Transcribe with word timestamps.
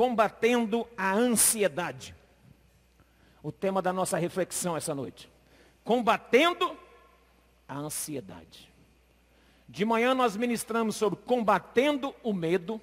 combatendo 0.00 0.88
a 0.96 1.12
ansiedade. 1.12 2.14
O 3.42 3.52
tema 3.52 3.82
da 3.82 3.92
nossa 3.92 4.16
reflexão 4.16 4.74
essa 4.74 4.94
noite. 4.94 5.30
Combatendo 5.84 6.74
a 7.68 7.76
ansiedade. 7.76 8.72
De 9.68 9.84
manhã 9.84 10.14
nós 10.14 10.38
ministramos 10.38 10.96
sobre 10.96 11.18
combatendo 11.26 12.14
o 12.22 12.32
medo. 12.32 12.80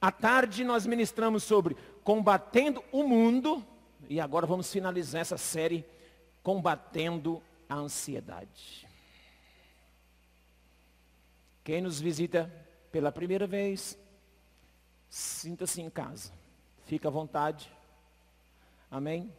À 0.00 0.12
tarde 0.12 0.62
nós 0.62 0.86
ministramos 0.86 1.42
sobre 1.42 1.76
combatendo 2.04 2.80
o 2.92 3.02
mundo. 3.02 3.66
E 4.08 4.20
agora 4.20 4.46
vamos 4.46 4.72
finalizar 4.72 5.22
essa 5.22 5.36
série 5.36 5.84
combatendo 6.44 7.42
a 7.68 7.74
ansiedade. 7.74 8.86
Quem 11.64 11.80
nos 11.80 12.00
visita 12.00 12.48
pela 12.92 13.10
primeira 13.10 13.48
vez, 13.48 13.98
sinta-se 15.08 15.80
em 15.80 15.90
casa. 15.90 16.32
Fica 16.84 17.08
à 17.08 17.10
vontade. 17.10 17.72
Amém? 18.90 19.32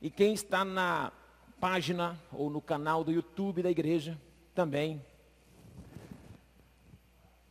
E 0.00 0.10
quem 0.10 0.34
está 0.34 0.64
na 0.64 1.12
página 1.60 2.18
ou 2.32 2.50
no 2.50 2.60
canal 2.60 3.04
do 3.04 3.12
YouTube 3.12 3.62
da 3.62 3.70
igreja, 3.70 4.18
também. 4.52 5.00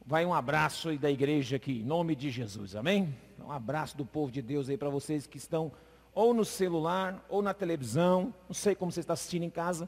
Vai 0.05 0.25
um 0.25 0.33
abraço 0.33 0.89
aí 0.89 0.97
da 0.97 1.09
igreja 1.09 1.55
aqui, 1.55 1.79
em 1.79 1.83
nome 1.83 2.15
de 2.15 2.29
Jesus, 2.29 2.75
amém? 2.75 3.15
Um 3.39 3.51
abraço 3.51 3.95
do 3.95 4.05
povo 4.05 4.31
de 4.31 4.41
Deus 4.41 4.69
aí 4.69 4.75
para 4.75 4.89
vocês 4.89 5.25
que 5.25 5.37
estão 5.37 5.71
ou 6.13 6.33
no 6.33 6.43
celular, 6.43 7.25
ou 7.29 7.41
na 7.41 7.53
televisão, 7.53 8.33
não 8.49 8.53
sei 8.53 8.75
como 8.75 8.91
você 8.91 8.99
está 8.99 9.13
assistindo 9.13 9.43
em 9.43 9.49
casa. 9.49 9.87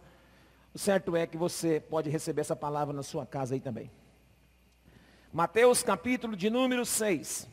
O 0.73 0.79
certo 0.79 1.15
é 1.17 1.27
que 1.27 1.37
você 1.37 1.81
pode 1.81 2.09
receber 2.09 2.41
essa 2.41 2.55
palavra 2.55 2.93
na 2.93 3.03
sua 3.03 3.25
casa 3.25 3.55
aí 3.55 3.59
também. 3.59 3.91
Mateus 5.33 5.81
capítulo 5.81 6.35
de 6.35 6.47
número 6.47 6.85
6. 6.85 7.47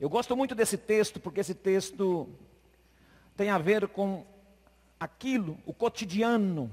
Eu 0.00 0.10
gosto 0.10 0.36
muito 0.36 0.56
desse 0.56 0.76
texto, 0.76 1.20
porque 1.20 1.38
esse 1.38 1.54
texto 1.54 2.28
tem 3.36 3.48
a 3.48 3.58
ver 3.58 3.86
com 3.86 4.26
aquilo, 4.98 5.56
o 5.64 5.72
cotidiano, 5.72 6.68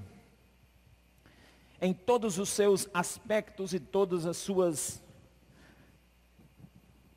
em 1.79 1.93
todos 1.93 2.39
os 2.39 2.49
seus 2.49 2.89
aspectos 2.95 3.75
e 3.75 3.79
todas 3.79 4.25
as 4.25 4.37
suas 4.37 4.99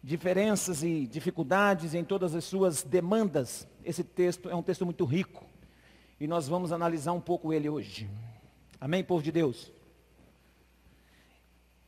diferenças 0.05 0.83
e 0.83 1.07
dificuldades, 1.07 1.95
em 1.95 2.05
todas 2.05 2.35
as 2.35 2.45
suas 2.45 2.83
demandas. 2.83 3.67
Esse 3.83 4.05
texto 4.05 4.51
é 4.51 4.55
um 4.55 4.63
texto 4.63 4.85
muito 4.85 5.07
rico 5.07 5.47
e 6.21 6.27
nós 6.27 6.47
vamos 6.47 6.71
analisar 6.71 7.13
um 7.13 7.21
pouco 7.21 7.51
ele 7.51 7.67
hoje. 7.67 8.11
Amém, 8.79 9.03
povo 9.03 9.23
de 9.23 9.33
Deus? 9.33 9.73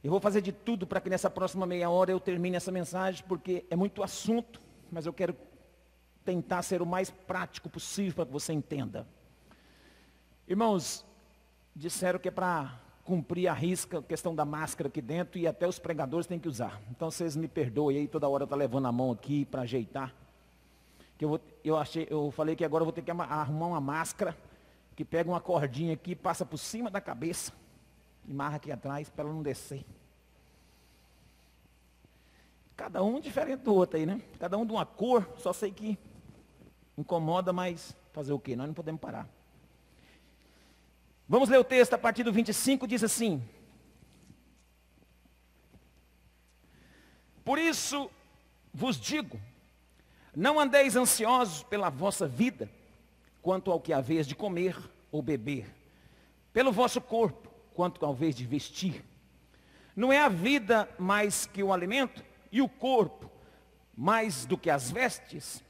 Eu 0.02 0.10
vou 0.10 0.20
fazer 0.20 0.40
de 0.40 0.50
tudo 0.50 0.86
para 0.86 1.00
que 1.00 1.08
nessa 1.08 1.30
próxima 1.30 1.64
meia 1.64 1.88
hora 1.88 2.10
eu 2.10 2.18
termine 2.18 2.56
essa 2.56 2.72
mensagem, 2.72 3.24
porque 3.28 3.64
é 3.70 3.76
muito 3.76 4.02
assunto, 4.02 4.60
mas 4.90 5.06
eu 5.06 5.12
quero 5.12 5.36
tentar 6.24 6.62
ser 6.62 6.82
o 6.82 6.86
mais 6.86 7.10
prático 7.10 7.68
possível 7.68 8.14
para 8.14 8.26
que 8.26 8.32
você 8.32 8.52
entenda. 8.52 9.06
Irmãos, 10.48 11.04
disseram 11.74 12.18
que 12.18 12.28
é 12.28 12.32
para 12.32 12.80
cumprir 13.04 13.46
a 13.46 13.52
risca, 13.52 13.98
a 13.98 14.02
questão 14.02 14.34
da 14.34 14.44
máscara 14.44 14.88
aqui 14.88 15.00
dentro, 15.00 15.38
e 15.38 15.46
até 15.46 15.68
os 15.68 15.78
pregadores 15.78 16.26
têm 16.26 16.38
que 16.38 16.48
usar. 16.48 16.80
Então 16.90 17.10
vocês 17.10 17.36
me 17.36 17.46
perdoem 17.46 17.98
aí, 17.98 18.08
toda 18.08 18.28
hora 18.28 18.46
tá 18.46 18.56
levando 18.56 18.86
a 18.86 18.92
mão 18.92 19.12
aqui 19.12 19.44
para 19.44 19.62
ajeitar. 19.62 20.12
Que 21.16 21.24
eu, 21.24 21.28
vou, 21.28 21.40
eu, 21.62 21.76
achei, 21.76 22.08
eu 22.10 22.32
falei 22.32 22.56
que 22.56 22.64
agora 22.64 22.82
eu 22.82 22.86
vou 22.86 22.92
ter 22.92 23.02
que 23.02 23.10
arrumar 23.10 23.66
uma 23.66 23.80
máscara, 23.80 24.36
que 24.96 25.04
pega 25.04 25.30
uma 25.30 25.40
cordinha 25.40 25.94
aqui, 25.94 26.16
passa 26.16 26.44
por 26.44 26.58
cima 26.58 26.90
da 26.90 27.00
cabeça, 27.00 27.52
e 28.26 28.32
marra 28.32 28.56
aqui 28.56 28.70
atrás 28.70 29.08
para 29.08 29.24
ela 29.24 29.32
não 29.32 29.42
descer. 29.42 29.84
Cada 32.76 33.02
um 33.02 33.20
diferente 33.20 33.60
do 33.60 33.74
outro 33.74 33.98
aí, 33.98 34.06
né? 34.06 34.20
Cada 34.38 34.56
um 34.56 34.66
de 34.66 34.72
uma 34.72 34.86
cor, 34.86 35.28
só 35.38 35.52
sei 35.52 35.70
que 35.70 35.98
Incomoda, 36.96 37.52
mas 37.52 37.96
fazer 38.12 38.32
o 38.32 38.38
quê? 38.38 38.54
Nós 38.54 38.66
não 38.66 38.74
podemos 38.74 39.00
parar. 39.00 39.28
Vamos 41.28 41.48
ler 41.48 41.58
o 41.58 41.64
texto 41.64 41.94
a 41.94 41.98
partir 41.98 42.22
do 42.22 42.32
25, 42.32 42.86
diz 42.86 43.02
assim: 43.02 43.42
Por 47.44 47.58
isso 47.58 48.10
vos 48.74 49.00
digo, 49.00 49.40
não 50.36 50.60
andeis 50.60 50.96
ansiosos 50.96 51.62
pela 51.62 51.88
vossa 51.88 52.26
vida, 52.26 52.70
quanto 53.40 53.70
ao 53.70 53.80
que 53.80 53.92
haveis 53.92 54.26
de 54.26 54.34
comer 54.34 54.76
ou 55.10 55.22
beber, 55.22 55.66
pelo 56.52 56.72
vosso 56.72 57.00
corpo, 57.00 57.41
quanto 57.74 58.04
ao 58.04 58.14
vez 58.14 58.34
de 58.34 58.46
vestir. 58.46 59.04
Não 59.94 60.12
é 60.12 60.18
a 60.18 60.28
vida 60.28 60.88
mais 60.98 61.46
que 61.46 61.62
o 61.62 61.72
alimento, 61.72 62.24
e 62.50 62.60
o 62.60 62.68
corpo 62.68 63.30
mais 63.96 64.44
do 64.44 64.58
que 64.58 64.70
as 64.70 64.90
vestes? 64.90 65.62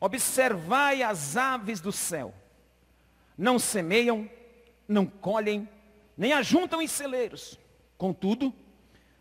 Observai 0.00 1.02
as 1.02 1.36
aves 1.36 1.80
do 1.80 1.92
céu. 1.92 2.32
Não 3.36 3.58
semeiam, 3.58 4.28
não 4.86 5.06
colhem, 5.06 5.68
nem 6.16 6.32
ajuntam 6.32 6.82
em 6.82 6.86
celeiros. 6.86 7.58
Contudo, 7.96 8.52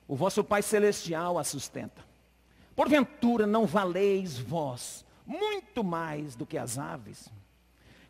o 0.08 0.16
vosso 0.16 0.44
Pai 0.44 0.62
Celestial 0.62 1.38
a 1.38 1.44
sustenta. 1.44 2.04
Porventura 2.76 3.46
não 3.46 3.66
valeis 3.66 4.38
vós 4.38 5.06
muito 5.26 5.84
mais 5.84 6.36
do 6.36 6.46
que 6.46 6.58
as 6.58 6.78
aves? 6.78 7.30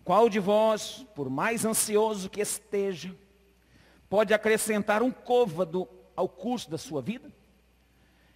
Qual 0.04 0.30
de 0.30 0.40
vós, 0.40 1.06
por 1.14 1.30
mais 1.30 1.66
ansioso 1.66 2.30
que 2.30 2.42
esteja, 2.42 3.16
pode 4.12 4.34
acrescentar 4.34 5.02
um 5.02 5.10
côvado 5.10 5.88
ao 6.16 6.30
curso 6.30 6.70
da 6.70 6.78
sua 6.78 7.02
vida? 7.02 7.32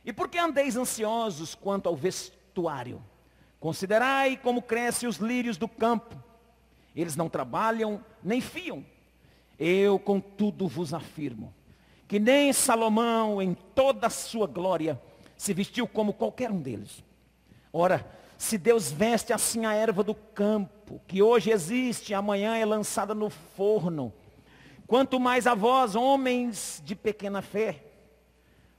E 0.04 0.12
por 0.12 0.30
que 0.30 0.40
andeis 0.40 0.76
ansiosos 0.76 1.54
quanto 1.54 1.88
ao 1.88 1.96
vestuário? 1.96 3.04
Considerai 3.60 4.38
como 4.38 4.62
crescem 4.62 5.08
os 5.08 5.18
lírios 5.18 5.58
do 5.58 5.68
campo. 5.68 6.16
Eles 6.96 7.18
não 7.18 7.30
trabalham 7.30 8.04
nem 8.24 8.40
fiam. 8.40 8.86
Eu, 9.60 10.00
contudo, 10.00 10.68
vos 10.68 10.94
afirmo 10.94 11.54
que 12.08 12.20
nem 12.20 12.54
Salomão, 12.54 13.42
em 13.42 13.54
toda 13.54 14.08
a 14.08 14.12
sua 14.12 14.48
glória, 14.48 15.02
se 15.36 15.54
vestiu 15.54 15.88
como 15.88 16.14
qualquer 16.14 16.52
um 16.52 16.62
deles. 16.62 17.04
Ora, 17.74 18.06
se 18.38 18.58
Deus 18.58 18.92
veste 18.92 19.34
assim 19.34 19.66
a 19.66 19.74
erva 19.74 20.04
do 20.04 20.14
campo, 20.14 21.02
que 21.08 21.22
hoje 21.22 21.50
existe, 21.50 22.14
amanhã 22.14 22.56
é 22.56 22.64
lançada 22.64 23.16
no 23.16 23.30
forno, 23.30 24.14
quanto 24.88 25.20
mais 25.20 25.48
a 25.48 25.54
vós, 25.54 25.96
homens 25.96 26.82
de 26.86 26.96
pequena 26.96 27.42
fé. 27.42 27.84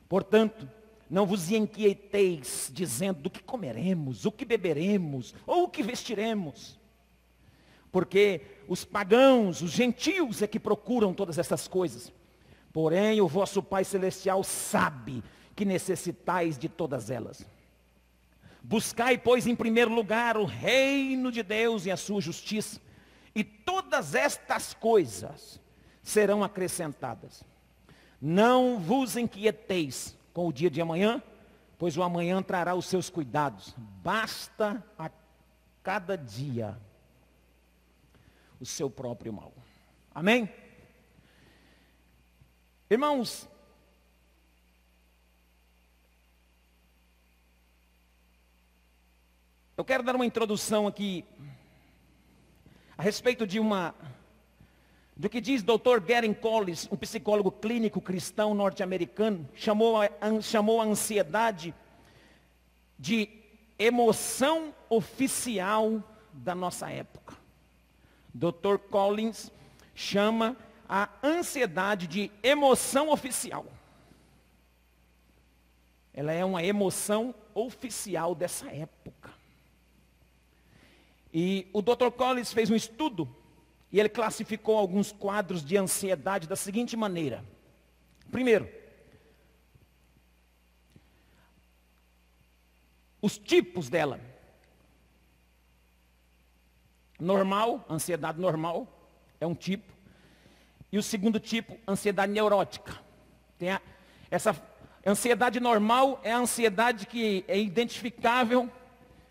Portanto, 0.08 0.68
não 1.08 1.26
vos 1.26 1.50
inquieteis 1.50 2.70
dizendo 2.72 3.22
do 3.22 3.30
que 3.30 3.42
comeremos, 3.42 4.24
o 4.24 4.32
que 4.32 4.44
beberemos, 4.44 5.34
ou 5.46 5.64
o 5.64 5.68
que 5.68 5.82
vestiremos. 5.82 6.78
Porque 7.92 8.42
os 8.68 8.84
pagãos, 8.84 9.62
os 9.62 9.70
gentios 9.70 10.42
é 10.42 10.46
que 10.46 10.60
procuram 10.60 11.14
todas 11.14 11.38
essas 11.38 11.68
coisas. 11.68 12.12
Porém, 12.72 13.20
o 13.20 13.28
vosso 13.28 13.62
Pai 13.62 13.84
Celestial 13.84 14.42
sabe 14.44 15.22
que 15.54 15.64
necessitais 15.64 16.58
de 16.58 16.68
todas 16.68 17.10
elas. 17.10 17.46
Buscai, 18.62 19.16
pois, 19.16 19.46
em 19.46 19.54
primeiro 19.54 19.94
lugar 19.94 20.36
o 20.36 20.44
reino 20.44 21.30
de 21.30 21.42
Deus 21.42 21.86
e 21.86 21.90
a 21.90 21.96
sua 21.96 22.20
justiça, 22.20 22.80
e 23.34 23.44
todas 23.44 24.14
estas 24.14 24.74
coisas 24.74 25.60
serão 26.06 26.44
acrescentadas. 26.44 27.42
Não 28.22 28.78
vos 28.78 29.16
inquieteis 29.16 30.16
com 30.32 30.46
o 30.46 30.52
dia 30.52 30.70
de 30.70 30.80
amanhã, 30.80 31.20
pois 31.76 31.96
o 31.96 32.02
amanhã 32.02 32.40
trará 32.40 32.76
os 32.76 32.86
seus 32.86 33.10
cuidados. 33.10 33.74
Basta 34.04 34.82
a 34.96 35.10
cada 35.82 36.16
dia 36.16 36.78
o 38.60 38.64
seu 38.64 38.88
próprio 38.88 39.32
mal. 39.32 39.52
Amém? 40.14 40.48
Irmãos, 42.88 43.48
eu 49.76 49.84
quero 49.84 50.04
dar 50.04 50.14
uma 50.14 50.24
introdução 50.24 50.86
aqui 50.86 51.24
a 52.96 53.02
respeito 53.02 53.44
de 53.44 53.58
uma 53.58 53.92
do 55.16 55.30
que 55.30 55.40
diz 55.40 55.62
Dr. 55.62 55.98
Garen 56.06 56.34
Collins, 56.34 56.86
um 56.92 56.96
psicólogo 56.96 57.50
clínico 57.50 58.02
cristão 58.02 58.54
norte-americano, 58.54 59.48
chamou 59.54 60.02
a, 60.02 60.10
chamou 60.42 60.78
a 60.78 60.84
ansiedade 60.84 61.74
de 62.98 63.28
emoção 63.78 64.74
oficial 64.90 66.04
da 66.34 66.54
nossa 66.54 66.90
época. 66.90 67.34
Dr. 68.34 68.76
Collins 68.90 69.50
chama 69.94 70.54
a 70.86 71.08
ansiedade 71.22 72.06
de 72.06 72.30
emoção 72.42 73.08
oficial. 73.08 73.64
Ela 76.12 76.32
é 76.32 76.44
uma 76.44 76.62
emoção 76.62 77.34
oficial 77.54 78.34
dessa 78.34 78.70
época. 78.70 79.30
E 81.32 81.66
o 81.72 81.80
Dr. 81.80 82.10
Collins 82.14 82.52
fez 82.52 82.70
um 82.70 82.74
estudo 82.74 83.28
e 83.90 84.00
ele 84.00 84.08
classificou 84.08 84.76
alguns 84.76 85.12
quadros 85.12 85.64
de 85.64 85.76
ansiedade 85.76 86.48
da 86.48 86.56
seguinte 86.56 86.96
maneira. 86.96 87.44
Primeiro, 88.30 88.68
os 93.22 93.38
tipos 93.38 93.88
dela. 93.88 94.20
Normal, 97.18 97.84
ansiedade 97.88 98.38
normal, 98.40 98.86
é 99.40 99.46
um 99.46 99.54
tipo. 99.54 99.92
E 100.92 100.98
o 100.98 101.02
segundo 101.02 101.40
tipo, 101.40 101.78
ansiedade 101.88 102.32
neurótica. 102.32 103.00
Tem 103.58 103.70
a, 103.70 103.80
essa 104.30 104.60
ansiedade 105.04 105.60
normal 105.60 106.20
é 106.22 106.32
a 106.32 106.38
ansiedade 106.38 107.06
que 107.06 107.44
é 107.48 107.58
identificável 107.58 108.70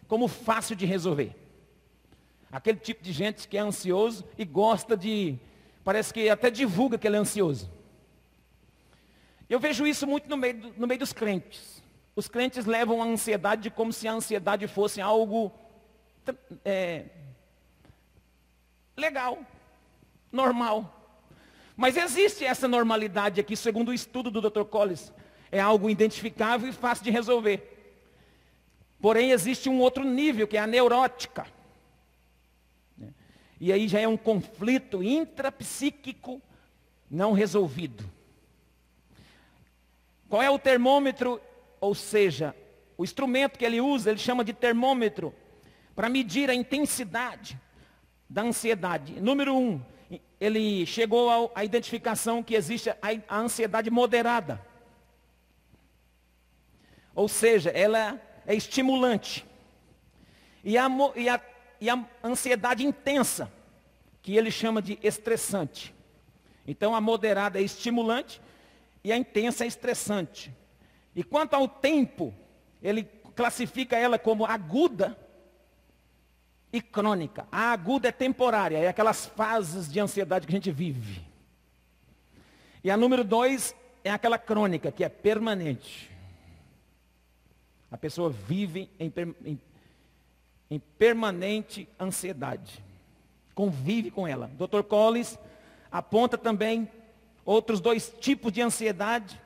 como 0.07 0.27
fácil 0.27 0.75
de 0.75 0.85
resolver. 0.85 1.44
Aquele 2.51 2.79
tipo 2.79 3.03
de 3.03 3.11
gente 3.11 3.47
que 3.47 3.57
é 3.57 3.61
ansioso 3.61 4.25
e 4.37 4.45
gosta 4.45 4.95
de, 4.95 5.37
parece 5.83 6.13
que 6.13 6.29
até 6.29 6.49
divulga 6.49 6.97
que 6.97 7.07
ele 7.07 7.15
é 7.15 7.19
ansioso. 7.19 7.69
Eu 9.49 9.59
vejo 9.59 9.85
isso 9.85 10.07
muito 10.07 10.29
no 10.29 10.37
meio, 10.37 10.73
no 10.77 10.87
meio 10.87 10.99
dos 10.99 11.13
crentes. 11.13 11.83
Os 12.15 12.27
crentes 12.27 12.65
levam 12.65 13.01
a 13.01 13.05
ansiedade 13.05 13.69
como 13.69 13.91
se 13.91 14.07
a 14.07 14.13
ansiedade 14.13 14.67
fosse 14.67 15.01
algo 15.01 15.51
é, 16.63 17.05
legal, 18.95 19.39
normal. 20.31 20.91
Mas 21.75 21.97
existe 21.97 22.45
essa 22.45 22.67
normalidade 22.67 23.41
aqui, 23.41 23.55
segundo 23.55 23.89
o 23.89 23.93
estudo 23.93 24.31
do 24.31 24.41
Dr. 24.41 24.63
Collins. 24.63 25.11
É 25.51 25.59
algo 25.59 25.89
identificável 25.89 26.69
e 26.69 26.73
fácil 26.73 27.03
de 27.03 27.11
resolver. 27.11 27.71
Porém, 29.01 29.31
existe 29.31 29.69
um 29.69 29.79
outro 29.79 30.03
nível, 30.03 30.47
que 30.47 30.57
é 30.57 30.61
a 30.61 30.67
neurótica. 30.67 31.45
E 33.65 33.73
aí 33.73 33.87
já 33.87 33.99
é 33.99 34.07
um 34.07 34.15
conflito 34.15 35.01
intrapsíquico 35.01 36.39
não 37.09 37.33
resolvido. 37.33 38.07
Qual 40.29 40.39
é 40.39 40.51
o 40.51 40.59
termômetro? 40.59 41.41
Ou 41.81 41.95
seja, 41.95 42.55
o 42.95 43.03
instrumento 43.03 43.57
que 43.57 43.65
ele 43.65 43.81
usa, 43.81 44.11
ele 44.11 44.19
chama 44.19 44.45
de 44.45 44.53
termômetro, 44.53 45.33
para 45.95 46.09
medir 46.09 46.47
a 46.47 46.53
intensidade 46.53 47.59
da 48.29 48.43
ansiedade. 48.43 49.19
Número 49.19 49.57
um, 49.57 49.81
ele 50.39 50.85
chegou 50.85 51.51
à 51.55 51.65
identificação 51.65 52.43
que 52.43 52.53
existe 52.53 52.91
a 53.27 53.35
ansiedade 53.39 53.89
moderada. 53.89 54.63
Ou 57.15 57.27
seja, 57.27 57.71
ela 57.71 58.21
é 58.45 58.53
estimulante. 58.53 59.43
E 60.63 60.77
a, 60.77 60.87
e 61.15 61.27
a, 61.27 61.41
e 61.81 61.89
a 61.89 62.05
ansiedade 62.23 62.85
intensa, 62.85 63.54
que 64.25 64.35
ele 64.35 64.49
chama 64.49 64.81
de 64.81 64.97
estressante. 65.03 65.93
Então 66.65 66.95
a 66.95 66.99
moderada 66.99 67.59
é 67.59 67.61
estimulante 67.61 68.41
e 69.03 69.11
a 69.11 69.17
intensa 69.17 69.63
é 69.63 69.67
estressante. 69.67 70.51
E 71.15 71.23
quanto 71.23 71.53
ao 71.53 71.67
tempo, 71.67 72.33
ele 72.81 73.03
classifica 73.35 73.95
ela 73.95 74.17
como 74.17 74.43
aguda 74.43 75.15
e 76.73 76.81
crônica. 76.81 77.47
A 77.51 77.71
aguda 77.71 78.07
é 78.07 78.11
temporária, 78.11 78.79
é 78.79 78.87
aquelas 78.87 79.27
fases 79.27 79.87
de 79.87 79.99
ansiedade 79.99 80.47
que 80.47 80.53
a 80.53 80.57
gente 80.57 80.71
vive. 80.71 81.21
E 82.83 82.89
a 82.89 82.97
número 82.97 83.23
dois 83.23 83.75
é 84.03 84.09
aquela 84.09 84.39
crônica, 84.39 84.91
que 84.91 85.03
é 85.03 85.09
permanente. 85.09 86.09
A 87.91 87.97
pessoa 87.97 88.31
vive 88.31 88.89
em, 88.99 89.13
em, 89.45 89.61
em 90.71 90.79
permanente 90.79 91.87
ansiedade. 91.99 92.83
Convive 93.55 94.11
com 94.11 94.27
ela. 94.27 94.51
Dr. 94.57 94.83
Collins 94.83 95.39
aponta 95.89 96.37
também 96.37 96.91
outros 97.45 97.79
dois 97.79 98.13
tipos 98.19 98.51
de 98.51 98.61
ansiedade, 98.61 99.41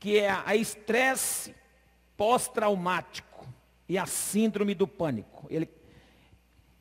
que 0.00 0.18
é 0.18 0.30
a 0.30 0.56
estresse 0.56 1.54
pós-traumático 2.16 3.46
e 3.88 3.96
a 3.96 4.06
síndrome 4.06 4.74
do 4.74 4.88
pânico. 4.88 5.46
Ele, 5.48 5.68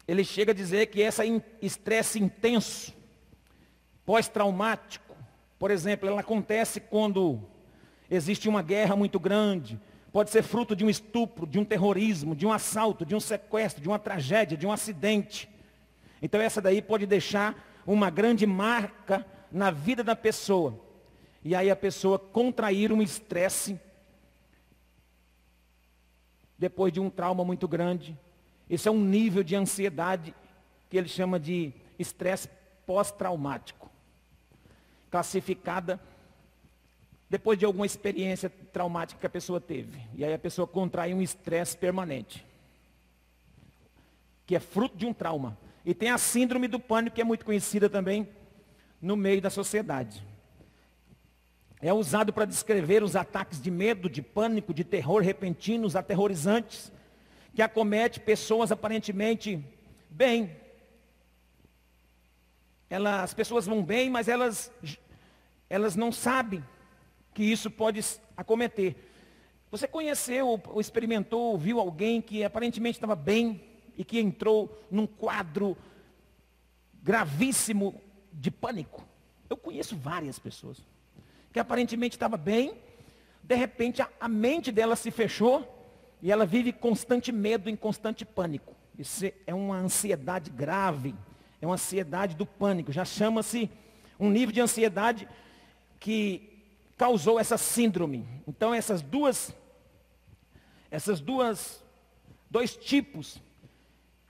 ele 0.07 0.23
chega 0.23 0.51
a 0.51 0.55
dizer 0.55 0.87
que 0.87 1.01
esse 1.01 1.43
estresse 1.61 2.19
intenso, 2.19 2.93
pós-traumático, 4.03 5.15
por 5.59 5.69
exemplo, 5.69 6.09
ela 6.09 6.21
acontece 6.21 6.79
quando 6.79 7.41
existe 8.09 8.49
uma 8.49 8.61
guerra 8.61 8.95
muito 8.95 9.19
grande, 9.19 9.79
pode 10.15 10.29
ser 10.29 10.43
fruto 10.43 10.77
de 10.77 10.85
um 10.85 10.89
estupro, 10.89 11.45
de 11.45 11.59
um 11.59 11.65
terrorismo, 11.65 12.33
de 12.33 12.45
um 12.45 12.53
assalto, 12.53 13.05
de 13.05 13.13
um 13.13 13.19
sequestro, 13.19 13.81
de 13.81 13.89
uma 13.89 13.99
tragédia, 13.99 14.57
de 14.57 14.65
um 14.65 14.71
acidente. 14.71 15.49
Então 16.21 16.39
essa 16.39 16.61
daí 16.61 16.81
pode 16.81 17.05
deixar 17.05 17.81
uma 17.85 18.09
grande 18.09 18.45
marca 18.45 19.25
na 19.51 19.71
vida 19.71 20.05
da 20.05 20.15
pessoa. 20.15 20.79
E 21.43 21.53
aí 21.53 21.69
a 21.69 21.75
pessoa 21.75 22.17
contrair 22.17 22.93
um 22.93 23.01
estresse 23.01 23.77
depois 26.57 26.93
de 26.93 27.01
um 27.01 27.09
trauma 27.09 27.43
muito 27.43 27.67
grande. 27.67 28.17
Esse 28.69 28.87
é 28.87 28.91
um 28.91 29.03
nível 29.03 29.43
de 29.43 29.53
ansiedade 29.53 30.33
que 30.89 30.95
ele 30.95 31.09
chama 31.09 31.37
de 31.37 31.73
estresse 31.99 32.47
pós-traumático. 32.85 33.91
Classificada 35.11 35.99
depois 37.29 37.57
de 37.57 37.65
alguma 37.65 37.85
experiência 37.85 38.49
traumática 38.71 39.19
que 39.19 39.25
a 39.25 39.29
pessoa 39.29 39.59
teve. 39.59 39.99
E 40.13 40.23
aí 40.23 40.33
a 40.33 40.39
pessoa 40.39 40.67
contrai 40.67 41.13
um 41.13 41.21
estresse 41.21 41.75
permanente. 41.75 42.45
Que 44.45 44.55
é 44.55 44.59
fruto 44.59 44.95
de 44.95 45.05
um 45.05 45.13
trauma. 45.13 45.57
E 45.83 45.93
tem 45.93 46.09
a 46.09 46.17
síndrome 46.17 46.67
do 46.67 46.79
pânico, 46.79 47.15
que 47.15 47.21
é 47.21 47.25
muito 47.25 47.45
conhecida 47.45 47.89
também 47.89 48.27
no 49.01 49.15
meio 49.15 49.41
da 49.41 49.49
sociedade. 49.49 50.23
É 51.81 51.93
usado 51.93 52.31
para 52.31 52.45
descrever 52.45 53.03
os 53.03 53.15
ataques 53.15 53.61
de 53.61 53.69
medo, 53.69 54.09
de 54.09 54.21
pânico, 54.21 54.73
de 54.73 54.83
terror 54.83 55.21
repentinos, 55.21 55.95
aterrorizantes, 55.95 56.91
que 57.53 57.61
acomete 57.61 58.19
pessoas 58.19 58.71
aparentemente 58.71 59.63
bem. 60.09 60.55
Ela, 62.89 63.23
as 63.23 63.33
pessoas 63.33 63.65
vão 63.65 63.83
bem, 63.83 64.09
mas 64.09 64.27
elas, 64.27 64.71
elas 65.69 65.95
não 65.95 66.11
sabem 66.11 66.63
que 67.35 67.43
isso 67.43 67.69
pode 67.69 67.99
acometer. 68.35 68.95
Você 69.69 69.87
conheceu 69.89 70.47
ou 70.47 70.79
experimentou, 70.79 71.57
viu 71.57 71.81
alguém 71.81 72.21
que 72.21 72.45
aparentemente 72.45 72.97
estava 72.97 73.13
bem 73.13 73.61
e 73.97 74.05
que 74.05 74.19
entrou 74.19 74.81
num 74.89 75.05
quadro 75.05 75.77
gravíssimo 77.03 78.01
de 78.31 78.49
pânico? 78.49 79.05
Eu 79.49 79.57
conheço 79.57 79.97
várias 79.97 80.39
pessoas 80.39 80.81
que 81.51 81.59
aparentemente 81.59 82.15
estava 82.15 82.37
bem, 82.37 82.73
de 83.43 83.55
repente 83.55 84.01
a, 84.01 84.09
a 84.19 84.29
mente 84.29 84.71
dela 84.71 84.95
se 84.95 85.11
fechou 85.11 85.71
e 86.21 86.31
ela 86.31 86.45
vive 86.45 86.71
constante 86.71 87.33
medo, 87.33 87.69
em 87.69 87.75
constante 87.75 88.23
pânico. 88.23 88.73
Isso 88.97 89.25
é 89.45 89.53
uma 89.53 89.75
ansiedade 89.75 90.49
grave, 90.49 91.13
é 91.61 91.65
uma 91.65 91.75
ansiedade 91.75 92.33
do 92.35 92.45
pânico. 92.45 92.93
Já 92.93 93.03
chama-se 93.03 93.69
um 94.17 94.29
nível 94.29 94.53
de 94.53 94.61
ansiedade 94.61 95.27
que 95.99 96.54
causou 96.97 97.39
essa 97.39 97.57
síndrome. 97.57 98.27
Então 98.47 98.73
essas 98.73 99.01
duas, 99.01 99.53
essas 100.89 101.19
duas, 101.19 101.83
dois 102.49 102.75
tipos 102.75 103.41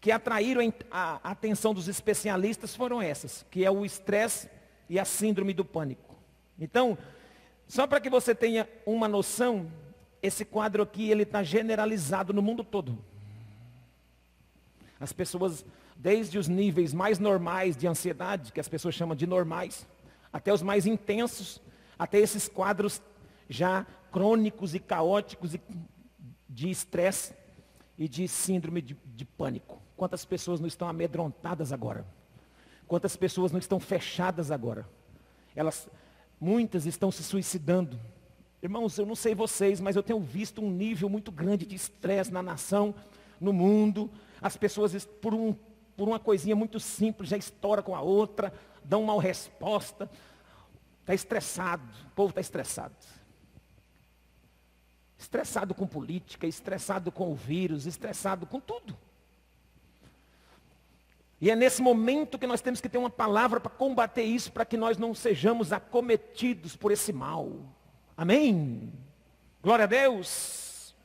que 0.02 0.12
atraíram 0.12 0.62
a 0.92 1.20
atenção 1.24 1.74
dos 1.74 1.88
especialistas 1.88 2.76
foram 2.76 3.02
essas, 3.02 3.46
que 3.50 3.66
é 3.66 3.72
o 3.72 3.84
estresse 3.84 4.50
e 4.88 5.00
a 5.00 5.06
síndrome 5.06 5.54
do 5.54 5.66
pânico. 5.66 6.16
Então, 6.60 6.98
só 7.68 7.88
para 7.88 8.00
que 8.00 8.10
você 8.10 8.36
tenha 8.36 8.70
uma 8.86 9.08
noção, 9.08 9.72
esse 10.22 10.46
quadro 10.46 10.84
aqui 10.84 11.10
ele 11.10 11.24
está 11.24 11.42
generalizado 11.42 12.34
no 12.34 12.42
mundo 12.42 12.64
todo. 12.64 12.98
As 15.00 15.12
pessoas, 15.12 15.66
desde 15.96 16.38
os 16.38 16.48
níveis 16.48 16.94
mais 16.94 17.18
normais 17.20 17.76
de 17.76 17.88
ansiedade, 17.88 18.52
que 18.52 18.60
as 18.60 18.68
pessoas 18.68 18.94
chamam 18.94 19.16
de 19.16 19.26
normais, 19.26 19.88
até 20.32 20.54
os 20.54 20.62
mais 20.62 20.86
intensos, 20.86 21.60
até 21.98 22.20
esses 22.20 22.48
quadros 22.48 23.02
já 23.50 23.86
crônicos 24.12 24.74
e 24.74 24.80
caóticos 24.80 25.56
de 26.48 26.70
estresse 26.70 27.34
e 27.98 28.08
de 28.08 28.28
síndrome 28.28 28.82
de, 28.82 28.98
de, 29.06 29.26
pânico. 29.26 29.82
Quantas 29.96 30.26
pessoas 30.26 30.60
não 30.60 30.68
estão 30.68 30.88
amedrontadas 30.88 31.72
agora? 31.72 32.06
Quantas 32.88 33.16
pessoas 33.16 33.52
não 33.52 33.60
estão 33.60 33.80
fechadas 33.80 34.52
agora? 34.52 34.88
Elas, 35.56 35.88
muitas 36.40 36.86
estão 36.86 37.12
se 37.12 37.24
suicidando. 37.24 38.00
Irmãos, 38.62 38.98
eu 38.98 39.06
não 39.06 39.16
sei 39.16 39.36
vocês, 39.36 39.80
mas 39.80 39.96
eu 39.96 40.04
tenho 40.04 40.20
visto 40.20 40.62
um 40.62 40.72
nível 40.72 41.10
muito 41.10 41.32
grande 41.32 41.66
de 41.66 41.76
estresse 41.76 42.32
na 42.32 42.44
nação, 42.44 42.96
no 43.40 43.54
mundo. 43.54 44.10
As 44.42 44.58
pessoas, 44.58 45.06
por, 45.06 45.34
um, 45.34 45.54
por 45.96 46.08
uma 46.08 46.20
coisinha 46.20 46.56
muito 46.56 46.80
simples, 46.80 47.30
já 47.30 47.38
estouram 47.38 47.84
com 47.84 47.96
a 47.96 48.02
outra, 48.02 48.54
dão 48.84 49.04
uma 49.04 49.22
resposta. 49.22 50.10
Está 51.06 51.14
estressado, 51.14 51.84
o 52.08 52.16
povo 52.16 52.32
está 52.32 52.42
estressado. 52.42 52.96
Estressado 55.20 55.76
com 55.76 55.86
política, 55.86 56.48
estressado 56.48 57.12
com 57.12 57.32
o 57.32 57.36
vírus, 57.36 57.86
estressado 57.86 58.48
com 58.48 58.60
tudo. 58.60 58.98
E 61.40 61.52
é 61.52 61.56
nesse 61.56 61.80
momento 61.80 62.40
que 62.40 62.48
nós 62.48 62.60
temos 62.60 62.82
que 62.82 62.90
ter 62.90 62.98
uma 62.98 63.10
palavra 63.12 63.60
para 63.60 63.70
combater 63.70 64.24
isso, 64.24 64.52
para 64.52 64.66
que 64.66 64.76
nós 64.76 64.98
não 64.98 65.14
sejamos 65.14 65.72
acometidos 65.72 66.76
por 66.76 66.92
esse 66.92 67.14
mal. 67.14 67.52
Amém? 68.18 68.92
Glória 69.62 69.84
a 69.84 69.88
Deus. 69.88 70.96